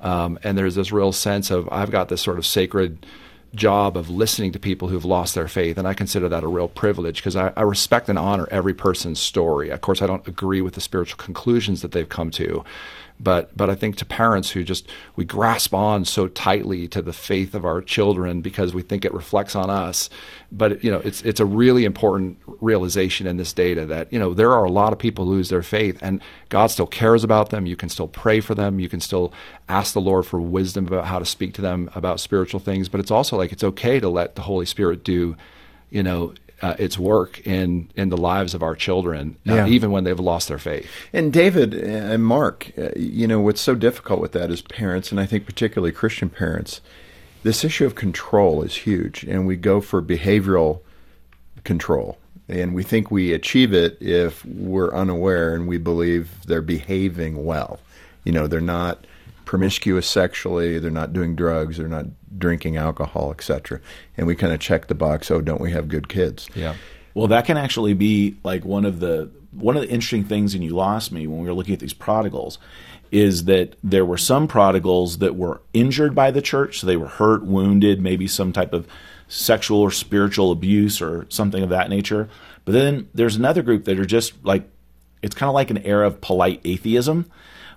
Um, 0.00 0.38
and 0.42 0.58
there's 0.58 0.74
this 0.74 0.92
real 0.92 1.12
sense 1.12 1.50
of 1.50 1.68
I've 1.72 1.90
got 1.90 2.08
this 2.08 2.22
sort 2.22 2.38
of 2.38 2.46
sacred 2.46 3.06
job 3.54 3.96
of 3.96 4.10
listening 4.10 4.52
to 4.52 4.58
people 4.58 4.88
who've 4.88 5.04
lost 5.04 5.34
their 5.34 5.48
faith. 5.48 5.78
And 5.78 5.88
I 5.88 5.94
consider 5.94 6.28
that 6.28 6.44
a 6.44 6.48
real 6.48 6.68
privilege 6.68 7.16
because 7.16 7.36
I, 7.36 7.52
I 7.56 7.62
respect 7.62 8.08
and 8.08 8.18
honor 8.18 8.46
every 8.50 8.74
person's 8.74 9.18
story. 9.18 9.70
Of 9.70 9.80
course, 9.80 10.02
I 10.02 10.06
don't 10.06 10.26
agree 10.28 10.60
with 10.60 10.74
the 10.74 10.80
spiritual 10.80 11.16
conclusions 11.16 11.82
that 11.82 11.92
they've 11.92 12.08
come 12.08 12.30
to. 12.32 12.64
But, 13.18 13.56
but 13.56 13.70
I 13.70 13.74
think 13.74 13.96
to 13.96 14.04
parents 14.04 14.50
who 14.50 14.62
just 14.62 14.88
we 15.16 15.24
grasp 15.24 15.72
on 15.72 16.04
so 16.04 16.28
tightly 16.28 16.86
to 16.88 17.00
the 17.00 17.14
faith 17.14 17.54
of 17.54 17.64
our 17.64 17.80
children 17.80 18.42
because 18.42 18.74
we 18.74 18.82
think 18.82 19.04
it 19.04 19.14
reflects 19.14 19.56
on 19.56 19.70
us, 19.70 20.10
but 20.52 20.84
you 20.84 20.90
know 20.90 21.00
it's 21.02 21.22
it's 21.22 21.40
a 21.40 21.46
really 21.46 21.84
important 21.84 22.38
realization 22.60 23.26
in 23.26 23.38
this 23.38 23.52
data 23.52 23.86
that 23.86 24.12
you 24.12 24.18
know 24.18 24.34
there 24.34 24.52
are 24.52 24.64
a 24.64 24.70
lot 24.70 24.92
of 24.92 24.98
people 24.98 25.24
who 25.24 25.32
lose 25.32 25.48
their 25.48 25.62
faith 25.62 25.98
and 26.02 26.20
God 26.48 26.68
still 26.68 26.86
cares 26.86 27.24
about 27.24 27.50
them. 27.50 27.66
You 27.66 27.76
can 27.76 27.88
still 27.88 28.08
pray 28.08 28.40
for 28.40 28.54
them. 28.54 28.78
You 28.80 28.88
can 28.88 29.00
still 29.00 29.32
ask 29.68 29.92
the 29.92 30.00
Lord 30.00 30.26
for 30.26 30.40
wisdom 30.40 30.86
about 30.86 31.06
how 31.06 31.18
to 31.18 31.24
speak 31.24 31.54
to 31.54 31.62
them 31.62 31.90
about 31.94 32.20
spiritual 32.20 32.60
things. 32.60 32.88
But 32.88 33.00
it's 33.00 33.10
also 33.10 33.36
like 33.36 33.52
it's 33.52 33.64
okay 33.64 33.98
to 33.98 34.08
let 34.08 34.34
the 34.34 34.42
Holy 34.42 34.66
Spirit 34.66 35.04
do, 35.04 35.36
you 35.90 36.02
know, 36.02 36.34
uh, 36.62 36.74
its 36.78 36.98
work 36.98 37.46
in 37.46 37.88
in 37.96 38.08
the 38.08 38.16
lives 38.16 38.54
of 38.54 38.62
our 38.62 38.74
children, 38.74 39.36
uh, 39.48 39.54
Yeah. 39.54 39.66
even 39.66 39.90
when 39.90 40.04
they've 40.04 40.18
lost 40.18 40.48
their 40.48 40.58
faith. 40.58 40.86
And 41.12 41.32
David 41.32 41.74
and 41.74 42.24
Mark, 42.24 42.72
uh, 42.78 42.88
you 42.96 43.26
know, 43.26 43.40
what's 43.40 43.60
so 43.60 43.74
difficult 43.74 44.20
with 44.20 44.32
that 44.32 44.50
is 44.50 44.62
parents, 44.62 45.10
and 45.10 45.20
I 45.20 45.26
think 45.26 45.44
particularly 45.46 45.92
Christian 45.92 46.28
parents, 46.30 46.80
this 47.42 47.62
issue 47.64 47.84
of 47.86 47.94
control 47.94 48.62
is 48.62 48.74
huge. 48.74 49.22
And 49.24 49.46
we 49.46 49.56
go 49.56 49.80
for 49.80 50.00
behavioral 50.02 50.80
control. 51.64 52.18
And 52.48 52.74
we 52.74 52.82
think 52.84 53.10
we 53.10 53.32
achieve 53.32 53.72
it 53.72 53.98
if 54.00 54.44
we're 54.44 54.94
unaware 54.94 55.54
and 55.54 55.66
we 55.66 55.78
believe 55.78 56.30
they're 56.46 56.62
behaving 56.62 57.44
well. 57.44 57.80
You 58.24 58.32
know, 58.32 58.46
they're 58.46 58.60
not 58.60 59.04
promiscuous 59.46 60.06
sexually, 60.06 60.78
they're 60.78 60.90
not 60.90 61.14
doing 61.14 61.34
drugs, 61.34 61.78
they're 61.78 61.88
not 61.88 62.06
drinking 62.36 62.76
alcohol, 62.76 63.30
etc. 63.30 63.80
And 64.18 64.26
we 64.26 64.36
kind 64.36 64.52
of 64.52 64.60
check 64.60 64.88
the 64.88 64.94
box, 64.94 65.30
oh, 65.30 65.40
don't 65.40 65.60
we 65.60 65.72
have 65.72 65.88
good 65.88 66.08
kids? 66.08 66.50
Yeah. 66.54 66.74
Well, 67.14 67.28
that 67.28 67.46
can 67.46 67.56
actually 67.56 67.94
be 67.94 68.36
like 68.44 68.66
one 68.66 68.84
of 68.84 69.00
the 69.00 69.30
one 69.52 69.74
of 69.74 69.82
the 69.82 69.88
interesting 69.88 70.24
things 70.24 70.52
and 70.52 70.62
You 70.62 70.76
Lost 70.76 71.10
Me 71.10 71.26
when 71.26 71.40
we 71.40 71.46
were 71.46 71.54
looking 71.54 71.72
at 71.72 71.80
these 71.80 71.94
prodigals 71.94 72.58
is 73.10 73.44
that 73.44 73.76
there 73.82 74.04
were 74.04 74.18
some 74.18 74.46
prodigals 74.46 75.18
that 75.18 75.34
were 75.34 75.62
injured 75.72 76.14
by 76.14 76.30
the 76.30 76.42
church, 76.42 76.80
so 76.80 76.86
they 76.86 76.96
were 76.96 77.06
hurt, 77.06 77.42
wounded, 77.42 78.02
maybe 78.02 78.26
some 78.26 78.52
type 78.52 78.74
of 78.74 78.86
sexual 79.28 79.80
or 79.80 79.90
spiritual 79.90 80.52
abuse 80.52 81.00
or 81.00 81.24
something 81.30 81.62
of 81.62 81.70
that 81.70 81.88
nature. 81.88 82.28
But 82.66 82.72
then 82.72 83.08
there's 83.14 83.36
another 83.36 83.62
group 83.62 83.84
that 83.84 83.98
are 83.98 84.04
just 84.04 84.44
like 84.44 84.68
it's 85.22 85.34
kind 85.34 85.48
of 85.48 85.54
like 85.54 85.70
an 85.70 85.78
era 85.78 86.06
of 86.06 86.20
polite 86.20 86.60
atheism 86.64 87.30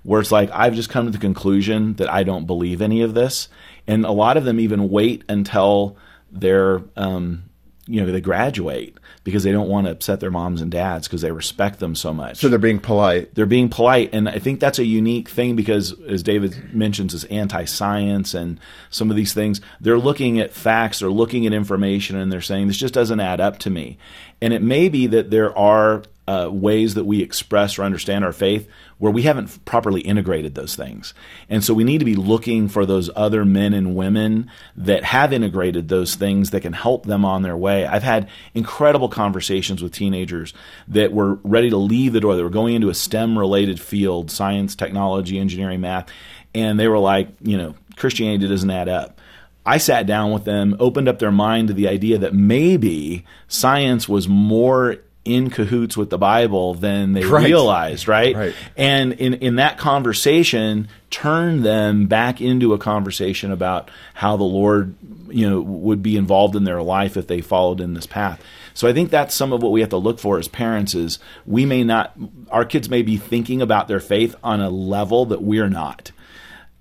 where 0.04 0.22
it's 0.22 0.32
like 0.32 0.50
I've 0.52 0.76
just 0.76 0.90
come 0.90 1.06
to 1.06 1.12
the 1.12 1.18
conclusion 1.18 1.94
that 1.96 2.12
I 2.12 2.24
don't 2.24 2.46
believe 2.46 2.82
any 2.82 3.02
of 3.02 3.14
this, 3.14 3.50
and 3.88 4.06
a 4.06 4.12
lot 4.12 4.38
of 4.38 4.46
them 4.46 4.60
even 4.60 4.90
wait 4.90 5.24
until 5.30 5.98
they're 6.32 6.82
um, 6.96 7.44
you 7.88 8.00
know 8.00 8.12
they 8.12 8.22
graduate 8.22 8.98
because 9.24 9.44
they 9.44 9.52
don't 9.52 9.68
want 9.68 9.86
to 9.86 9.92
upset 9.92 10.20
their 10.20 10.32
moms 10.32 10.62
and 10.62 10.72
dads 10.72 11.08
because 11.08 11.22
they 11.22 11.32
respect 11.32 11.80
them 11.80 11.96
so 11.96 12.14
much. 12.14 12.38
So 12.38 12.48
they're 12.48 12.60
being 12.60 12.80
polite. 12.80 13.34
they're 13.36 13.46
being 13.46 13.70
polite, 13.70 14.12
and 14.14 14.30
I 14.30 14.40
think 14.40 14.60
that's 14.60 14.80
a 14.80 14.86
unique 14.86 15.28
thing 15.28 15.56
because, 15.56 16.00
as 16.04 16.24
David 16.24 16.74
mentions, 16.74 17.14
is 17.14 17.26
anti-science 17.26 18.34
and 18.34 18.60
some 18.90 19.10
of 19.10 19.18
these 19.18 19.34
things. 19.34 19.60
They're 19.82 20.00
looking 20.00 20.40
at 20.40 20.54
facts, 20.54 21.00
they're 21.00 21.10
looking 21.10 21.46
at 21.46 21.54
information, 21.54 22.16
and 22.16 22.32
they're 22.32 22.42
saying 22.42 22.68
this 22.68 22.78
just 22.78 22.94
doesn't 22.94 23.20
add 23.20 23.42
up 23.42 23.60
to 23.60 23.70
me. 23.70 23.98
And 24.42 24.54
it 24.54 24.62
may 24.62 24.88
be 24.88 25.08
that 25.08 25.32
there 25.32 25.56
are 25.58 26.04
uh, 26.30 26.48
ways 26.48 26.94
that 26.94 27.06
we 27.06 27.24
express 27.24 27.80
or 27.80 27.84
understand 27.84 28.24
our 28.24 28.32
faith 28.32 28.68
where 29.00 29.12
we 29.12 29.24
haven't 29.24 29.66
properly 29.66 30.02
integrated 30.02 30.54
those 30.54 30.76
things. 30.76 31.16
And 31.50 31.64
so 31.64 31.74
we 31.74 31.84
need 31.84 31.98
to 31.98 32.06
be 32.06 32.16
looking 32.16 32.68
for 32.68 32.86
those 32.86 33.10
other 33.16 33.44
men 33.46 33.74
and 33.74 33.96
women 33.96 34.52
that 34.76 35.04
have 35.04 35.34
integrated 35.34 35.88
those 35.88 36.14
things 36.14 36.52
that 36.52 36.62
can 36.62 36.74
help 36.74 37.08
them 37.08 37.26
on 37.26 37.42
their 37.42 37.58
way. 37.58 37.88
I've 37.88 38.04
had 38.04 38.30
incredible 38.54 39.10
conversations 39.10 39.82
with 39.82 39.92
teenagers 39.92 40.54
that 40.88 41.14
were 41.14 41.40
ready 41.44 41.72
to 41.72 41.78
leave 41.78 42.14
the 42.14 42.20
door. 42.20 42.36
They 42.36 42.44
were 42.44 42.52
going 42.52 42.76
into 42.76 42.90
a 42.90 42.94
STEM 42.94 43.36
related 43.36 43.82
field, 43.82 44.30
science, 44.30 44.76
technology, 44.76 45.40
engineering, 45.40 45.82
math, 45.82 46.12
and 46.54 46.80
they 46.80 46.88
were 46.88 47.00
like, 47.00 47.30
you 47.42 47.58
know, 47.58 47.74
Christianity 47.96 48.48
doesn't 48.48 48.70
add 48.70 48.88
up. 48.88 49.20
I 49.66 49.80
sat 49.80 50.06
down 50.06 50.32
with 50.32 50.46
them, 50.46 50.76
opened 50.80 51.08
up 51.08 51.18
their 51.18 51.32
mind 51.32 51.70
to 51.70 51.74
the 51.74 51.88
idea 51.88 52.20
that 52.20 52.36
maybe 52.36 53.26
science 53.48 54.08
was 54.08 54.28
more 54.28 54.98
in 55.30 55.50
cahoots 55.50 55.96
with 55.96 56.10
the 56.10 56.18
Bible 56.18 56.74
than 56.74 57.14
they 57.14 57.24
Right. 57.24 57.46
realized, 57.46 58.08
right? 58.08 58.36
Right. 58.36 58.56
And 58.76 59.14
in, 59.14 59.36
in 59.36 59.56
that 59.58 59.78
conversation, 59.78 60.88
turn 61.10 61.62
them 61.64 62.08
back 62.08 62.42
into 62.42 62.74
a 62.74 62.78
conversation 62.78 63.52
about 63.52 63.90
how 64.14 64.38
the 64.38 64.44
Lord, 64.44 64.96
you 65.30 65.50
know, 65.50 65.62
would 65.62 66.02
be 66.04 66.18
involved 66.18 66.56
in 66.56 66.64
their 66.64 66.82
life 66.82 67.18
if 67.18 67.28
they 67.28 67.42
followed 67.42 67.80
in 67.82 67.94
this 67.94 68.06
path. 68.06 68.42
So 68.74 68.88
I 68.88 68.94
think 68.94 69.10
that's 69.10 69.36
some 69.36 69.52
of 69.52 69.62
what 69.62 69.72
we 69.72 69.82
have 69.82 69.90
to 69.90 69.98
look 69.98 70.20
for 70.20 70.40
as 70.40 70.48
parents 70.48 70.96
is 70.96 71.20
we 71.46 71.66
may 71.66 71.84
not 71.84 72.14
our 72.50 72.64
kids 72.64 72.90
may 72.90 73.02
be 73.02 73.18
thinking 73.18 73.62
about 73.62 73.88
their 73.88 74.00
faith 74.00 74.36
on 74.44 74.62
a 74.62 74.70
level 74.70 75.26
that 75.26 75.42
we're 75.42 75.70
not. 75.70 76.12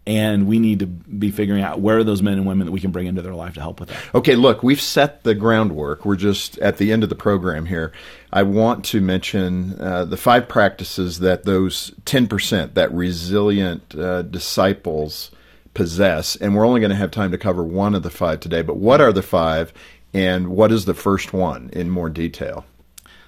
And 0.09 0.47
we 0.47 0.59
need 0.59 0.79
to 0.79 0.87
be 0.87 1.31
figuring 1.31 1.63
out 1.63 1.81
where 1.81 1.99
are 1.99 2.05
those 2.05 2.23
men 2.23 2.39
and 2.39 2.47
women 2.47 2.65
that 2.65 2.73
we 2.73 2.81
can 2.81 2.93
bring 2.93 3.07
into 3.07 3.21
their 3.21 3.35
life 3.35 3.53
to 3.55 3.61
help 3.61 3.79
with 3.79 3.91
that. 3.91 4.15
Okay, 4.15 4.37
look, 4.37 4.63
we've 4.63 4.81
set 4.81 5.23
the 5.23 5.35
groundwork. 5.35 6.07
We're 6.07 6.17
just 6.17 6.57
at 6.61 6.79
the 6.79 6.93
end 6.93 7.03
of 7.03 7.11
the 7.11 7.15
program 7.15 7.67
here. 7.67 7.93
I 8.33 8.45
want 8.45 8.87
to 8.87 9.03
mention 9.03 9.79
uh, 9.79 10.07
the 10.07 10.17
five 10.17 10.49
practices 10.49 11.19
that 11.19 11.45
those 11.45 11.91
10%, 12.07 12.73
that 12.73 12.91
resilient 12.95 13.95
uh, 13.95 14.23
disciples 14.23 15.31
possess. 15.75 16.37
And 16.37 16.57
we're 16.57 16.67
only 16.67 16.81
going 16.81 16.89
to 16.89 16.97
have 16.97 17.11
time 17.11 17.33
to 17.33 17.39
cover 17.39 17.63
one 17.63 17.95
of 17.95 18.03
the 18.03 18.09
five 18.09 18.41
today. 18.41 18.63
But 18.63 18.79
what 18.79 19.03
are 19.03 19.13
the 19.13 19.21
five, 19.21 19.75
and 20.15 20.49
what 20.49 20.73
is 20.73 20.87
the 20.87 20.95
first 20.95 21.35
one 21.35 21.69
in 21.75 21.91
more 21.91 22.09
detail? 22.09 22.65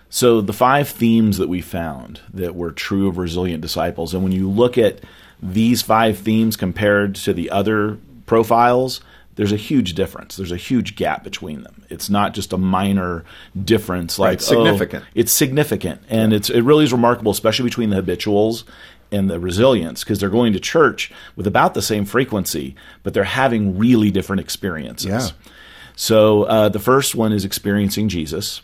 So 0.08 0.40
the 0.40 0.54
five 0.54 0.88
themes 0.88 1.36
that 1.36 1.50
we 1.50 1.60
found 1.60 2.22
that 2.32 2.54
were 2.54 2.72
true 2.72 3.06
of 3.06 3.18
resilient 3.18 3.60
disciples, 3.60 4.14
and 4.14 4.22
when 4.22 4.32
you 4.32 4.48
look 4.50 4.78
at 4.78 5.00
these 5.42 5.82
five 5.82 6.18
themes 6.18 6.56
compared 6.56 7.14
to 7.16 7.32
the 7.32 7.50
other 7.50 7.98
profiles, 8.26 9.00
there's 9.36 9.52
a 9.52 9.56
huge 9.56 9.94
difference. 9.94 10.36
There's 10.36 10.52
a 10.52 10.56
huge 10.56 10.96
gap 10.96 11.24
between 11.24 11.62
them. 11.62 11.84
It's 11.88 12.10
not 12.10 12.34
just 12.34 12.52
a 12.52 12.58
minor 12.58 13.24
difference. 13.64 14.18
Like 14.18 14.28
Right, 14.28 14.42
significant. 14.42 15.04
oh, 15.06 15.10
it's 15.14 15.32
significant, 15.32 16.02
and 16.08 16.32
it's 16.32 16.50
it 16.50 16.60
really 16.60 16.84
is 16.84 16.92
remarkable, 16.92 17.32
especially 17.32 17.64
between 17.64 17.90
the 17.90 17.96
habituals 17.96 18.64
and 19.12 19.28
the 19.30 19.40
resilience, 19.40 20.04
because 20.04 20.20
they're 20.20 20.28
going 20.30 20.52
to 20.52 20.60
church 20.60 21.10
with 21.36 21.46
about 21.46 21.74
the 21.74 21.82
same 21.82 22.04
frequency, 22.04 22.76
but 23.02 23.14
they're 23.14 23.24
having 23.24 23.78
really 23.78 24.10
different 24.10 24.40
experiences. 24.40 25.06
Yeah. 25.08 25.28
So 25.96 26.44
uh, 26.44 26.68
the 26.68 26.78
first 26.78 27.14
one 27.14 27.32
is 27.32 27.44
experiencing 27.44 28.08
Jesus. 28.08 28.62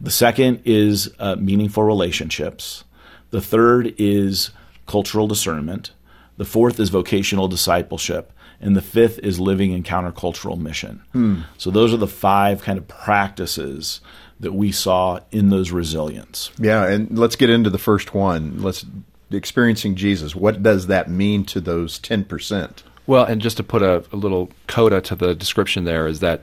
The 0.00 0.10
second 0.10 0.62
is 0.64 1.10
uh, 1.18 1.36
meaningful 1.36 1.82
relationships. 1.82 2.84
The 3.30 3.40
third 3.40 3.94
is 3.98 4.50
cultural 4.86 5.26
discernment. 5.26 5.92
The 6.36 6.44
fourth 6.44 6.78
is 6.80 6.90
vocational 6.90 7.48
discipleship. 7.48 8.32
And 8.58 8.74
the 8.74 8.82
fifth 8.82 9.18
is 9.18 9.38
living 9.38 9.72
in 9.72 9.82
countercultural 9.82 10.58
mission. 10.58 11.02
Hmm. 11.12 11.40
So 11.58 11.70
those 11.70 11.92
are 11.92 11.98
the 11.98 12.06
five 12.06 12.62
kind 12.62 12.78
of 12.78 12.88
practices 12.88 14.00
that 14.40 14.52
we 14.52 14.72
saw 14.72 15.20
in 15.30 15.50
those 15.50 15.70
resilience. 15.70 16.50
Yeah, 16.58 16.86
and 16.86 17.18
let's 17.18 17.36
get 17.36 17.50
into 17.50 17.68
the 17.68 17.78
first 17.78 18.14
one. 18.14 18.62
Let's 18.62 18.86
experiencing 19.30 19.96
Jesus. 19.96 20.34
What 20.34 20.62
does 20.62 20.86
that 20.86 21.10
mean 21.10 21.44
to 21.46 21.60
those 21.60 21.98
10%? 22.00 22.82
Well, 23.06 23.24
and 23.24 23.40
just 23.40 23.56
to 23.58 23.62
put 23.62 23.82
a, 23.82 24.04
a 24.12 24.16
little 24.16 24.50
coda 24.66 25.00
to 25.02 25.14
the 25.14 25.34
description 25.34 25.84
there 25.84 26.06
is 26.06 26.20
that 26.20 26.42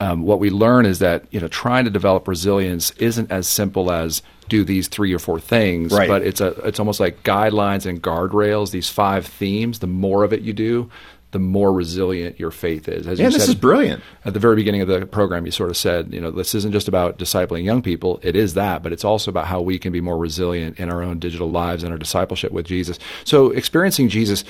um, 0.00 0.22
what 0.22 0.40
we 0.40 0.50
learn 0.50 0.86
is 0.86 0.98
that 0.98 1.24
you 1.30 1.40
know 1.40 1.48
trying 1.48 1.84
to 1.84 1.90
develop 1.90 2.26
resilience 2.28 2.90
isn't 2.92 3.30
as 3.30 3.46
simple 3.48 3.90
as 3.92 4.22
do 4.48 4.64
these 4.64 4.88
three 4.88 5.12
or 5.14 5.18
four 5.18 5.40
things, 5.40 5.92
Right. 5.92 6.08
but 6.08 6.22
it's 6.22 6.40
a 6.40 6.48
it's 6.66 6.78
almost 6.78 7.00
like 7.00 7.22
guidelines 7.22 7.86
and 7.86 8.02
guardrails. 8.02 8.70
These 8.72 8.88
five 8.88 9.26
themes. 9.26 9.78
The 9.78 9.86
more 9.86 10.24
of 10.24 10.32
it 10.32 10.42
you 10.42 10.52
do, 10.52 10.90
the 11.30 11.38
more 11.38 11.72
resilient 11.72 12.38
your 12.38 12.50
faith 12.50 12.86
is. 12.88 13.06
As 13.06 13.18
Yeah, 13.18 13.26
you 13.26 13.32
this 13.32 13.42
said 13.44 13.48
is 13.50 13.54
brilliant. 13.54 14.02
At 14.24 14.34
the 14.34 14.40
very 14.40 14.54
beginning 14.56 14.82
of 14.82 14.88
the 14.88 15.06
program, 15.06 15.46
you 15.46 15.52
sort 15.52 15.70
of 15.70 15.76
said, 15.76 16.12
you 16.12 16.20
know, 16.20 16.30
this 16.30 16.54
isn't 16.54 16.72
just 16.72 16.88
about 16.88 17.18
discipling 17.18 17.64
young 17.64 17.80
people. 17.82 18.20
It 18.22 18.36
is 18.36 18.54
that, 18.54 18.82
but 18.82 18.92
it's 18.92 19.04
also 19.04 19.30
about 19.30 19.46
how 19.46 19.60
we 19.62 19.78
can 19.78 19.90
be 19.92 20.00
more 20.00 20.18
resilient 20.18 20.78
in 20.78 20.90
our 20.90 21.02
own 21.02 21.18
digital 21.18 21.50
lives 21.50 21.82
and 21.82 21.90
our 21.92 21.98
discipleship 21.98 22.52
with 22.52 22.66
Jesus. 22.66 22.98
So, 23.24 23.50
experiencing 23.50 24.08
Jesus 24.10 24.44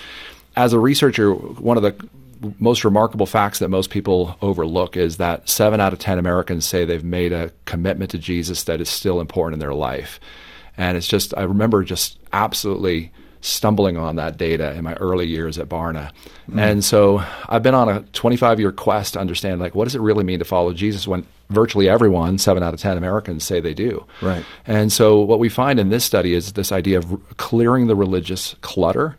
as 0.57 0.73
a 0.73 0.79
researcher, 0.79 1.33
one 1.33 1.77
of 1.77 1.83
the 1.85 1.95
most 2.59 2.85
remarkable 2.85 3.27
facts 3.27 3.59
that 3.59 3.69
most 3.69 3.91
people 3.91 4.37
overlook 4.43 4.97
is 4.97 5.17
that 5.19 5.49
seven 5.49 5.81
out 5.81 5.93
of 5.93 5.99
10 5.99 6.19
Americans 6.19 6.65
say 6.65 6.85
they've 6.85 7.05
made 7.05 7.33
a 7.33 7.51
commitment 7.65 8.11
to 8.13 8.19
Jesus 8.19 8.65
that 8.65 8.81
is 8.81 8.89
still 8.89 9.21
important 9.21 9.55
in 9.55 9.61
their 9.61 9.75
life. 9.75 10.21
And 10.77 10.97
it's 10.97 11.07
just, 11.07 11.35
I 11.37 11.43
remember 11.43 11.85
just 11.85 12.19
absolutely 12.33 13.13
stumbling 13.41 13.97
on 13.97 14.17
that 14.17 14.39
data 14.39 14.73
in 14.73 14.85
my 14.85 14.95
early 14.95 15.27
years 15.27 15.59
at 15.59 15.69
Barna. 15.69 16.11
Hmm. 16.47 16.59
And 16.59 16.85
so 16.85 17.23
I've 17.49 17.63
been 17.63 17.75
on 17.75 17.89
a 17.89 18.01
25 18.13 18.59
year 18.59 18.73
quest 18.73 19.15
to 19.15 19.21
understand, 19.21 19.61
like, 19.61 19.75
what 19.75 19.85
does 19.85 19.95
it 19.95 20.01
really 20.01 20.25
mean 20.25 20.39
to 20.39 20.45
follow 20.45 20.73
Jesus 20.73 21.07
when 21.07 21.27
virtually 21.51 21.89
everyone, 21.89 22.39
seven 22.39 22.63
out 22.63 22.75
of 22.75 22.81
10 22.81 22.97
Americans, 22.97 23.45
say 23.45 23.61
they 23.61 23.75
do. 23.75 24.05
Right. 24.21 24.45
And 24.67 24.93
so 24.93 25.21
what 25.21 25.39
we 25.39 25.49
find 25.49 25.79
in 25.79 25.91
this 25.91 26.05
study 26.05 26.35
is 26.35 26.53
this 26.53 26.73
idea 26.73 26.99
of 26.99 27.37
clearing 27.37 27.87
the 27.87 27.97
religious 27.97 28.55
clutter. 28.61 29.17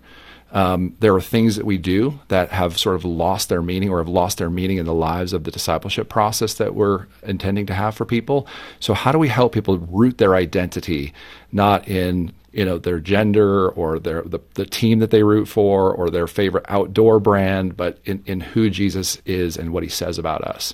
Um, 0.51 0.95
there 0.99 1.13
are 1.13 1.21
things 1.21 1.57
that 1.57 1.65
we 1.65 1.77
do 1.77 2.19
that 2.29 2.49
have 2.49 2.77
sort 2.77 2.95
of 2.95 3.03
lost 3.03 3.49
their 3.49 3.61
meaning 3.61 3.89
or 3.89 3.97
have 3.97 4.07
lost 4.07 4.37
their 4.37 4.49
meaning 4.49 4.77
in 4.77 4.85
the 4.85 4.93
lives 4.93 5.33
of 5.33 5.43
the 5.43 5.51
discipleship 5.51 6.07
process 6.07 6.53
that 6.55 6.75
we're 6.75 7.07
intending 7.23 7.65
to 7.65 7.73
have 7.73 7.95
for 7.95 8.05
people. 8.05 8.47
So, 8.79 8.93
how 8.93 9.11
do 9.11 9.19
we 9.19 9.27
help 9.27 9.53
people 9.53 9.77
root 9.77 10.17
their 10.17 10.35
identity 10.35 11.13
not 11.51 11.87
in 11.87 12.31
you 12.55 12.63
know 12.63 12.77
their 12.77 12.99
gender 12.99 13.69
or 13.69 13.99
their 13.99 14.21
the, 14.21 14.39
the 14.53 14.65
team 14.65 14.99
that 14.99 15.11
they 15.11 15.23
root 15.23 15.47
for 15.47 15.93
or 15.93 16.09
their 16.09 16.25
favorite 16.25 16.65
outdoor 16.69 17.19
brand, 17.19 17.75
but 17.75 17.99
in, 18.05 18.23
in 18.25 18.39
who 18.39 18.69
Jesus 18.69 19.21
is 19.25 19.57
and 19.57 19.73
what 19.73 19.83
he 19.83 19.89
says 19.89 20.17
about 20.17 20.41
us. 20.41 20.73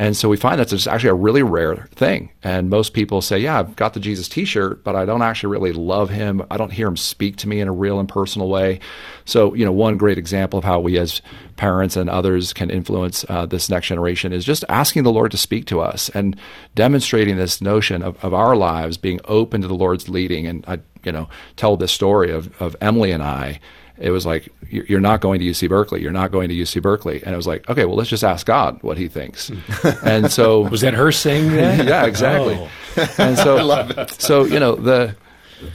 And 0.00 0.16
so 0.16 0.28
we 0.28 0.36
find 0.36 0.60
that's 0.60 0.86
actually 0.86 1.10
a 1.10 1.14
really 1.14 1.42
rare 1.42 1.88
thing. 1.96 2.30
And 2.44 2.70
most 2.70 2.94
people 2.94 3.20
say, 3.20 3.40
Yeah, 3.40 3.58
I've 3.58 3.74
got 3.74 3.94
the 3.94 4.00
Jesus 4.00 4.28
t 4.28 4.44
shirt, 4.44 4.84
but 4.84 4.94
I 4.94 5.04
don't 5.04 5.22
actually 5.22 5.50
really 5.50 5.72
love 5.72 6.08
him. 6.08 6.40
I 6.52 6.56
don't 6.56 6.72
hear 6.72 6.86
him 6.86 6.96
speak 6.96 7.36
to 7.38 7.48
me 7.48 7.60
in 7.60 7.66
a 7.66 7.72
real 7.72 7.98
and 7.98 8.08
personal 8.08 8.48
way. 8.48 8.78
So, 9.24 9.54
you 9.54 9.64
know, 9.64 9.72
one 9.72 9.96
great 9.96 10.16
example 10.16 10.60
of 10.60 10.64
how 10.64 10.78
we 10.78 10.98
as 10.98 11.20
parents 11.56 11.96
and 11.96 12.08
others 12.08 12.52
can 12.52 12.70
influence 12.70 13.24
uh, 13.28 13.44
this 13.44 13.68
next 13.68 13.88
generation 13.88 14.32
is 14.32 14.44
just 14.44 14.64
asking 14.68 15.02
the 15.02 15.12
Lord 15.12 15.32
to 15.32 15.36
speak 15.36 15.66
to 15.66 15.80
us 15.80 16.08
and 16.10 16.36
demonstrating 16.76 17.36
this 17.36 17.60
notion 17.60 18.02
of, 18.04 18.24
of 18.24 18.32
our 18.32 18.54
lives 18.54 18.96
being 18.96 19.18
open 19.24 19.62
to 19.62 19.68
the 19.68 19.74
Lord's 19.74 20.08
leading. 20.08 20.46
And 20.46 20.64
I, 20.68 20.78
you 21.04 21.12
know, 21.12 21.28
tell 21.56 21.76
this 21.76 21.92
story 21.92 22.30
of, 22.30 22.60
of 22.60 22.76
Emily 22.80 23.12
and 23.12 23.22
I 23.22 23.60
it 24.00 24.10
was 24.10 24.24
like 24.24 24.48
you're 24.70 25.00
not 25.00 25.20
going 25.20 25.40
to 25.40 25.46
UC 25.46 25.68
Berkeley. 25.68 26.02
You're 26.02 26.12
not 26.12 26.30
going 26.30 26.48
to 26.48 26.54
UC 26.54 26.82
Berkeley. 26.82 27.22
And 27.22 27.32
it 27.32 27.36
was 27.36 27.46
like, 27.46 27.68
okay, 27.68 27.84
well, 27.84 27.96
let's 27.96 28.10
just 28.10 28.24
ask 28.24 28.46
God 28.46 28.82
what 28.82 28.96
He 28.96 29.08
thinks. 29.08 29.50
and 30.04 30.30
so 30.30 30.60
was 30.60 30.82
that 30.82 30.94
her 30.94 31.10
saying 31.10 31.50
that? 31.52 31.86
yeah, 31.88 32.04
exactly. 32.04 32.56
Oh. 32.56 33.14
And 33.18 33.36
so, 33.36 34.06
so 34.18 34.44
you 34.44 34.60
know, 34.60 34.76
the 34.76 35.16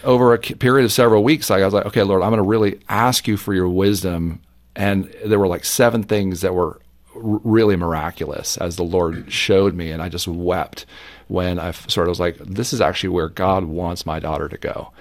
over 0.04 0.34
a 0.34 0.40
period 0.40 0.86
of 0.86 0.92
several 0.92 1.24
weeks, 1.24 1.50
like 1.50 1.62
I 1.62 1.66
was 1.66 1.74
like, 1.74 1.86
okay, 1.88 2.04
Lord, 2.04 2.22
I'm 2.22 2.30
going 2.30 2.38
to 2.38 2.48
really 2.48 2.80
ask 2.88 3.28
you 3.28 3.36
for 3.36 3.54
your 3.54 3.68
wisdom. 3.68 4.42
And 4.76 5.14
there 5.26 5.38
were 5.38 5.48
like 5.48 5.66
seven 5.66 6.04
things 6.04 6.42
that 6.42 6.54
were 6.54 6.68
r- 6.68 6.80
really 7.16 7.76
miraculous 7.76 8.58
as 8.58 8.76
the 8.76 8.84
Lord 8.84 9.32
showed 9.32 9.74
me, 9.76 9.92
and 9.92 10.02
I 10.02 10.10
just 10.10 10.28
wept 10.28 10.86
when 11.28 11.60
I 11.60 11.72
sort 11.72 12.08
of 12.08 12.10
was 12.10 12.20
like, 12.20 12.38
this 12.38 12.74
is 12.74 12.82
actually 12.82 13.10
where 13.10 13.30
God 13.30 13.66
wants 13.66 14.06
my 14.06 14.20
daughter 14.20 14.50
to 14.50 14.58
go. 14.58 14.92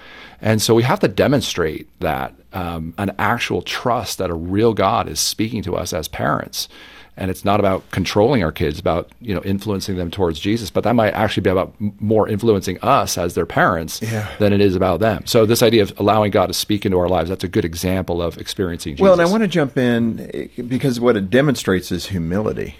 And 0.41 0.61
so 0.61 0.73
we 0.73 0.83
have 0.83 0.99
to 1.01 1.07
demonstrate 1.07 1.87
that 1.99 2.33
um, 2.53 2.93
an 2.97 3.15
actual 3.17 3.61
trust 3.61 4.17
that 4.17 4.29
a 4.29 4.35
real 4.35 4.73
God 4.73 5.07
is 5.07 5.19
speaking 5.19 5.63
to 5.63 5.75
us 5.75 5.93
as 5.93 6.07
parents. 6.07 6.67
And 7.15 7.29
it's 7.29 7.45
not 7.45 7.59
about 7.59 7.89
controlling 7.91 8.43
our 8.43 8.51
kids, 8.51 8.79
about 8.79 9.11
you 9.21 9.35
know 9.35 9.41
influencing 9.43 9.97
them 9.97 10.09
towards 10.09 10.39
Jesus, 10.39 10.71
but 10.71 10.83
that 10.83 10.95
might 10.95 11.13
actually 11.13 11.41
be 11.41 11.49
about 11.51 11.73
more 11.99 12.27
influencing 12.27 12.79
us 12.81 13.17
as 13.17 13.35
their 13.35 13.45
parents 13.45 14.01
yeah. 14.01 14.27
than 14.39 14.51
it 14.51 14.61
is 14.61 14.75
about 14.75 14.99
them. 14.99 15.25
So 15.27 15.45
this 15.45 15.61
idea 15.61 15.83
of 15.83 15.93
allowing 15.99 16.31
God 16.31 16.47
to 16.47 16.53
speak 16.53 16.85
into 16.85 16.97
our 16.97 17.07
lives, 17.07 17.29
that's 17.29 17.43
a 17.43 17.47
good 17.47 17.65
example 17.65 18.21
of 18.21 18.39
experiencing 18.39 18.93
Jesus. 18.93 19.03
Well, 19.03 19.13
and 19.13 19.21
I 19.21 19.25
want 19.25 19.43
to 19.43 19.47
jump 19.47 19.77
in 19.77 20.29
eh, 20.33 20.61
because 20.67 20.99
what 20.99 21.15
it 21.15 21.29
demonstrates 21.29 21.91
is 21.91 22.07
humility, 22.07 22.77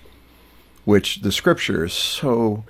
which 0.86 1.22
the 1.22 1.32
scripture 1.32 1.86
is 1.86 1.93
so 1.93 2.63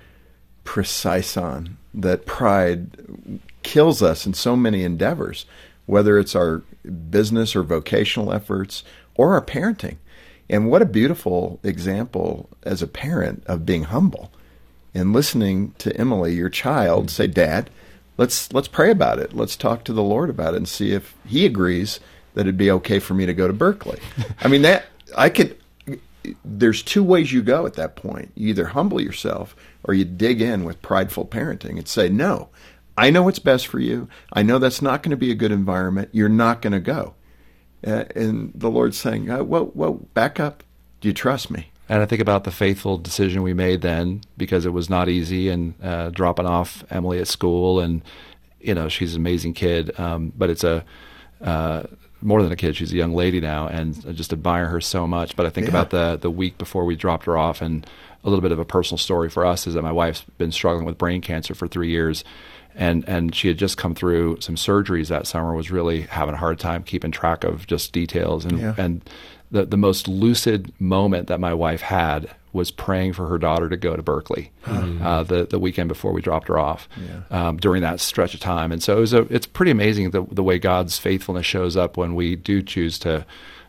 precise 0.65 1.38
on 1.38 1.78
that 1.93 2.26
pride 2.26 3.39
kills 3.63 4.02
us 4.02 4.26
in 4.26 4.34
so 4.34 4.56
many 4.56 4.84
endeavors, 4.84 5.45
whether 5.86 6.17
it's 6.19 6.36
our 6.36 6.63
business 7.10 7.56
or 7.56 7.63
vocational 7.63 8.32
efforts 8.34 8.84
or 9.15 9.34
our 9.34 9.41
parenting. 9.41 9.97
And 10.49 10.69
what 10.69 10.82
a 10.82 10.86
beautiful 10.86 11.60
example 11.63 12.49
as 12.63 12.82
a 12.82 12.88
parent 12.88 13.43
of 13.45 13.65
being 13.65 13.84
humble 13.84 14.32
and 14.93 15.13
listening 15.13 15.73
to 15.79 15.95
Emily, 15.97 16.34
your 16.36 16.49
child, 16.49 17.10
say, 17.10 17.27
"Dad, 17.27 17.69
let's 18.17 18.51
let's 18.53 18.67
pray 18.67 18.91
about 18.91 19.19
it. 19.19 19.34
Let's 19.34 19.56
talk 19.56 19.84
to 19.86 19.93
the 19.93 20.03
Lord 20.03 20.29
about 20.29 20.53
it 20.53 20.58
and 20.58 20.67
see 20.67 20.91
if 20.91 21.15
He 21.25 21.45
agrees 21.45 21.99
that 22.34 22.41
it'd 22.41 22.58
be 22.58 22.71
okay 22.71 22.99
for 22.99 23.13
me 23.13 23.25
to 23.25 23.34
go 23.34 23.47
to 23.47 23.53
Berkeley." 23.53 23.99
I 24.41 24.47
mean, 24.47 24.62
that 24.63 24.86
I 25.17 25.29
could. 25.29 25.58
There's 26.45 26.82
two 26.82 27.03
ways 27.03 27.34
you 27.34 27.41
go 27.41 27.65
at 27.65 27.73
that 27.73 27.95
point. 27.97 28.32
You 28.36 28.49
either 28.49 28.67
humble 28.67 29.01
yourself 29.01 29.56
or 29.84 29.93
you 29.93 30.06
dig 30.06 30.41
in 30.41 30.63
with 30.63 30.82
prideful 30.82 31.25
parenting 31.25 31.77
and 31.77 31.88
say, 31.88 32.08
"No, 32.08 32.49
I 32.97 33.10
know 33.10 33.23
what's 33.23 33.39
best 33.39 33.67
for 33.67 33.79
you. 33.79 34.08
I 34.32 34.43
know 34.43 34.60
that's 34.60 34.82
not 34.82 35.01
going 35.01 35.12
to 35.12 35.17
be 35.17 35.32
a 35.32 35.36
good 35.36 35.51
environment. 35.51 36.10
You're 36.12 36.29
not 36.29 36.62
going 36.62 36.73
to 36.73 36.79
go. 36.79 37.15
Uh, 37.86 38.06
and 38.15 38.52
the 38.56 38.69
Lord's 38.69 38.98
saying, 38.98 39.30
uh, 39.30 39.43
whoa, 39.43 39.65
whoa, 39.65 39.93
back 40.13 40.39
up. 40.39 40.63
Do 41.02 41.08
you 41.08 41.13
trust 41.13 41.52
me? 41.52 41.69
And 41.89 42.02
I 42.02 42.06
think 42.06 42.22
about 42.22 42.46
the 42.46 42.52
faithful 42.52 42.98
decision 42.98 43.43
we 43.43 43.54
made 43.54 43.82
then 43.82 44.22
because 44.38 44.65
it 44.65 44.72
was 44.72 44.89
not 44.89 45.10
easy 45.10 45.50
and 45.50 45.74
uh, 45.84 46.10
dropping 46.12 46.46
off 46.46 46.84
Emily 46.89 47.19
at 47.19 47.28
school. 47.28 47.82
And, 47.82 48.02
you 48.62 48.74
know, 48.74 48.88
she's 48.88 49.15
an 49.15 49.22
amazing 49.22 49.54
kid. 49.54 49.98
Um, 50.00 50.32
but 50.36 50.50
it's 50.50 50.63
a, 50.63 50.86
uh, 51.41 51.84
more 52.22 52.41
than 52.41 52.54
a 52.54 52.56
kid, 52.56 52.78
she's 52.78 52.93
a 52.93 52.96
young 52.96 53.13
lady 53.13 53.41
now. 53.41 53.67
And 53.67 54.02
I 54.08 54.13
just 54.13 54.32
admire 54.32 54.67
her 54.67 54.80
so 54.80 55.06
much. 55.06 55.36
But 55.36 55.46
I 55.46 55.50
think 55.50 55.67
yeah. 55.67 55.72
about 55.72 55.89
the, 55.89 56.17
the 56.22 56.32
week 56.32 56.58
before 56.58 56.86
we 56.86 56.96
dropped 56.96 57.26
her 57.26 57.38
off 57.38 57.62
and 57.62 57.86
a 58.24 58.30
little 58.30 58.41
bit 58.41 58.54
of 58.54 58.60
a 58.60 58.65
personal 58.65 58.98
story 58.98 59.30
for 59.30 59.46
us 59.46 59.67
is 59.67 59.74
that 59.74 59.82
my 59.82 59.91
wife's 59.91 60.22
been 60.38 60.54
struggling 60.54 60.86
with 60.86 60.98
brain 60.98 61.19
cancer 61.19 61.54
for 61.54 61.67
three 61.67 61.89
years 61.89 62.24
and 62.75 63.07
and 63.07 63.36
she 63.36 63.47
had 63.47 63.57
just 63.57 63.77
come 63.77 63.95
through 63.95 64.39
some 64.41 64.55
surgeries 64.55 65.09
that 65.09 65.27
summer 65.27 65.53
was 65.53 65.71
really 65.71 66.01
having 66.01 66.36
a 66.36 66.38
hard 66.38 66.59
time 66.59 66.83
keeping 66.83 67.12
track 67.12 67.43
of 67.43 67.67
just 67.67 67.91
details 67.91 68.45
and 68.45 68.59
yeah. 68.59 68.73
and 68.77 69.07
the 69.51 69.65
the 69.65 69.77
most 69.77 70.07
lucid 70.07 70.71
moment 70.79 71.27
that 71.27 71.39
my 71.39 71.53
wife 71.53 71.81
had 71.81 72.29
was 72.51 72.69
praying 72.69 73.13
for 73.13 73.27
her 73.27 73.38
daughter 73.38 73.67
to 73.67 73.77
go 73.77 73.95
to 73.95 74.03
Berkeley 74.03 74.51
mm-hmm. 74.65 75.05
uh, 75.05 75.23
the 75.23 75.45
the 75.45 75.59
weekend 75.59 75.88
before 75.88 76.12
we 76.12 76.21
dropped 76.21 76.47
her 76.47 76.57
off 76.57 76.88
yeah. 76.97 77.47
um, 77.47 77.57
during 77.57 77.81
that 77.81 77.99
stretch 77.99 78.33
of 78.33 78.39
time 78.39 78.71
and 78.71 78.81
so 78.81 78.97
it 78.97 79.01
was 79.01 79.13
a, 79.13 79.21
it's 79.33 79.47
pretty 79.47 79.71
amazing 79.71 80.12
the 80.12 80.23
the 80.31 80.43
way 80.43 80.59
God's 80.59 80.97
faithfulness 80.97 81.45
shows 81.45 81.77
up 81.77 81.97
when 81.97 82.15
we 82.15 82.36
do 82.36 82.62
choose 82.62 82.97
to 82.99 83.25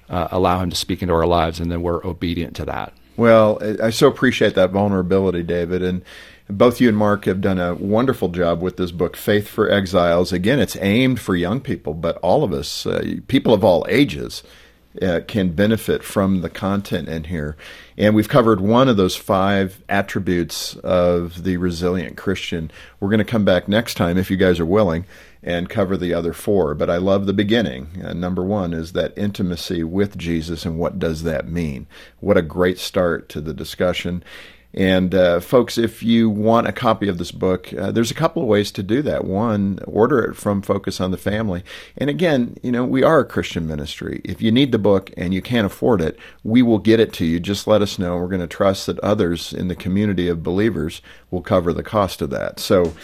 uh, 0.09 0.29
allow 0.31 0.61
Him 0.61 0.71
to 0.71 0.77
speak 0.77 1.03
into 1.03 1.15
our 1.15 1.27
lives 1.27 1.61
and 1.61 1.71
then 1.71 1.83
we're 1.83 2.05
obedient 2.07 2.57
to 2.57 2.65
that. 2.67 2.93
Well, 3.17 3.61
I 3.81 3.91
so 3.91 4.09
appreciate 4.09 4.57
that 4.57 4.71
vulnerability, 4.71 5.45
David, 5.45 5.83
and 5.83 6.03
both 6.49 6.81
you 6.81 6.89
and 6.89 6.97
Mark 6.97 7.25
have 7.25 7.41
done 7.41 7.59
a 7.59 7.75
wonderful 7.75 8.29
job 8.29 8.61
with 8.61 8.77
this 8.77 8.91
book, 8.91 9.17
Faith 9.17 9.49
for 9.49 9.71
Exiles. 9.71 10.33
Again, 10.33 10.61
it's 10.61 10.77
aimed 10.81 11.21
for 11.21 11.35
young 11.35 11.61
people, 11.61 11.95
but 11.95 12.19
all 12.19 12.45
of 12.45 12.53
us, 12.53 12.87
uh, 12.87 13.17
people 13.29 13.55
of 13.55 13.65
all 13.65 13.87
ages, 13.89 14.43
uh, 15.03 15.21
can 15.27 15.51
benefit 15.51 16.05
from 16.05 16.41
the 16.41 16.51
content 16.51 17.09
in 17.09 17.25
here. 17.25 17.57
And 17.97 18.15
we've 18.15 18.29
covered 18.29 18.61
one 18.61 18.89
of 18.89 18.97
those 18.97 19.17
five 19.17 19.83
attributes 19.89 20.77
of 20.77 21.43
the 21.45 21.57
resilient 21.57 22.17
Christian. 22.17 22.71
We're 23.01 23.09
going 23.09 23.19
to 23.19 23.25
come 23.25 23.45
back 23.45 23.67
next 23.67 23.95
time, 23.95 24.19
if 24.19 24.31
you 24.31 24.37
guys 24.37 24.61
are 24.61 24.67
willing, 24.67 25.05
and 25.43 25.69
cover 25.69 25.97
the 25.97 26.15
other 26.15 26.33
four. 26.33 26.75
But 26.75 26.91
I 26.91 26.97
love 26.99 27.27
the 27.27 27.33
beginning. 27.33 28.03
Uh, 28.05 28.13
number 28.13 28.45
one 28.45 28.73
is 28.73 28.93
that 28.93 29.17
intimacy 29.17 29.83
with 29.83 30.17
Jesus, 30.17 30.65
and 30.65 30.79
what 30.79 30.99
does 30.99 31.23
that 31.25 31.49
mean? 31.49 31.87
What 32.21 32.37
a 32.37 32.43
great 32.43 32.79
start 32.79 33.29
to 33.31 33.41
the 33.41 33.55
discussion. 33.55 34.23
And 34.75 35.15
uh, 35.15 35.39
folks, 35.39 35.79
if 35.79 36.03
you 36.03 36.29
want 36.29 36.67
a 36.67 36.73
copy 36.73 37.09
of 37.09 37.19
this 37.19 37.31
book, 37.31 37.73
uh, 37.73 37.93
there's 37.93 38.11
a 38.11 38.15
couple 38.15 38.43
of 38.43 38.49
ways 38.49 38.73
to 38.73 38.83
do 38.83 39.03
that. 39.03 39.25
One, 39.25 39.79
order 39.87 40.21
it 40.21 40.35
from 40.35 40.63
Focus 40.63 41.01
on 41.01 41.13
the 41.13 41.17
Family. 41.17 41.63
And 41.97 42.11
again, 42.11 42.57
you 42.63 42.73
know, 42.73 42.85
we 42.85 43.05
are 43.05 43.21
a 43.21 43.25
Christian 43.25 43.69
ministry. 43.69 44.21
If 44.25 44.43
you 44.43 44.51
need 44.51 44.73
the 44.73 44.79
book 44.79 45.13
and 45.17 45.33
you 45.33 45.41
can't 45.41 45.67
afford 45.67 46.01
it, 46.01 46.19
we 46.43 46.61
will 46.61 46.79
get 46.79 46.99
it 46.99 47.13
to 47.15 47.25
you. 47.25 47.39
Just 47.39 47.69
let 47.69 47.83
us 47.83 48.01
know. 48.01 48.17
We're 48.17 48.27
going 48.27 48.41
to 48.41 48.49
trust 48.49 48.87
that 48.87 48.99
others 48.99 49.53
in 49.53 49.69
the 49.69 49.77
community 49.77 50.27
of 50.27 50.43
believers 50.43 51.01
will 51.31 51.43
cover 51.43 51.73
the 51.73 51.85
cost 51.85 52.21
of 52.21 52.31
that. 52.31 52.59
So 52.59 52.95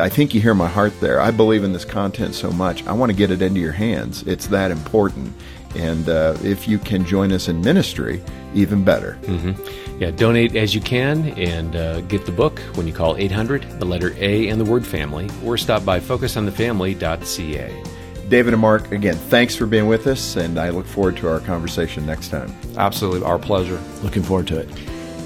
I 0.00 0.08
think 0.08 0.34
you 0.34 0.40
hear 0.40 0.54
my 0.54 0.68
heart 0.68 0.98
there. 1.00 1.20
I 1.20 1.30
believe 1.30 1.62
in 1.62 1.72
this 1.72 1.84
content 1.84 2.34
so 2.34 2.50
much. 2.50 2.84
I 2.86 2.92
want 2.92 3.10
to 3.10 3.16
get 3.16 3.30
it 3.30 3.42
into 3.42 3.60
your 3.60 3.72
hands. 3.72 4.22
It's 4.24 4.48
that 4.48 4.72
important. 4.72 5.34
And 5.76 6.08
uh, 6.08 6.36
if 6.42 6.68
you 6.68 6.78
can 6.78 7.04
join 7.04 7.32
us 7.32 7.48
in 7.48 7.60
ministry, 7.60 8.22
even 8.54 8.84
better. 8.84 9.18
Mm-hmm. 9.22 10.00
Yeah, 10.00 10.10
donate 10.10 10.56
as 10.56 10.74
you 10.74 10.80
can 10.80 11.28
and 11.38 11.76
uh, 11.76 12.00
get 12.02 12.26
the 12.26 12.32
book 12.32 12.58
when 12.74 12.86
you 12.86 12.92
call 12.92 13.16
800, 13.16 13.78
the 13.78 13.84
letter 13.84 14.14
A, 14.18 14.48
and 14.48 14.60
the 14.60 14.64
word 14.64 14.86
family, 14.86 15.30
or 15.44 15.56
stop 15.56 15.84
by 15.84 16.00
focusonthefamily.ca. 16.00 17.84
David 18.28 18.54
and 18.54 18.62
Mark, 18.62 18.90
again, 18.92 19.14
thanks 19.14 19.54
for 19.54 19.66
being 19.66 19.86
with 19.86 20.06
us, 20.06 20.36
and 20.36 20.58
I 20.58 20.70
look 20.70 20.86
forward 20.86 21.18
to 21.18 21.28
our 21.28 21.40
conversation 21.40 22.06
next 22.06 22.28
time. 22.28 22.52
Absolutely, 22.78 23.22
our 23.22 23.38
pleasure. 23.38 23.78
Looking 24.02 24.22
forward 24.22 24.46
to 24.48 24.58
it. 24.58 24.70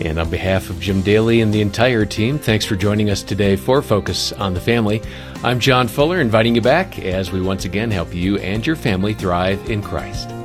And 0.04 0.18
on 0.18 0.28
behalf 0.28 0.68
of 0.68 0.78
Jim 0.78 1.00
Daly 1.00 1.40
and 1.40 1.54
the 1.54 1.62
entire 1.62 2.04
team, 2.04 2.38
thanks 2.38 2.66
for 2.66 2.76
joining 2.76 3.09
us 3.09 3.22
today 3.22 3.56
for 3.56 3.80
Focus 3.80 4.32
on 4.32 4.52
the 4.52 4.61
Family. 4.61 5.00
I'm 5.42 5.59
John 5.59 5.88
Fuller, 5.88 6.20
inviting 6.20 6.54
you 6.54 6.61
back 6.61 6.98
as 6.98 7.32
we 7.32 7.40
once 7.40 7.64
again 7.64 7.90
help 7.90 8.14
you 8.14 8.37
and 8.38 8.66
your 8.66 8.76
family 8.76 9.14
thrive 9.14 9.70
in 9.70 9.82
Christ. 9.82 10.36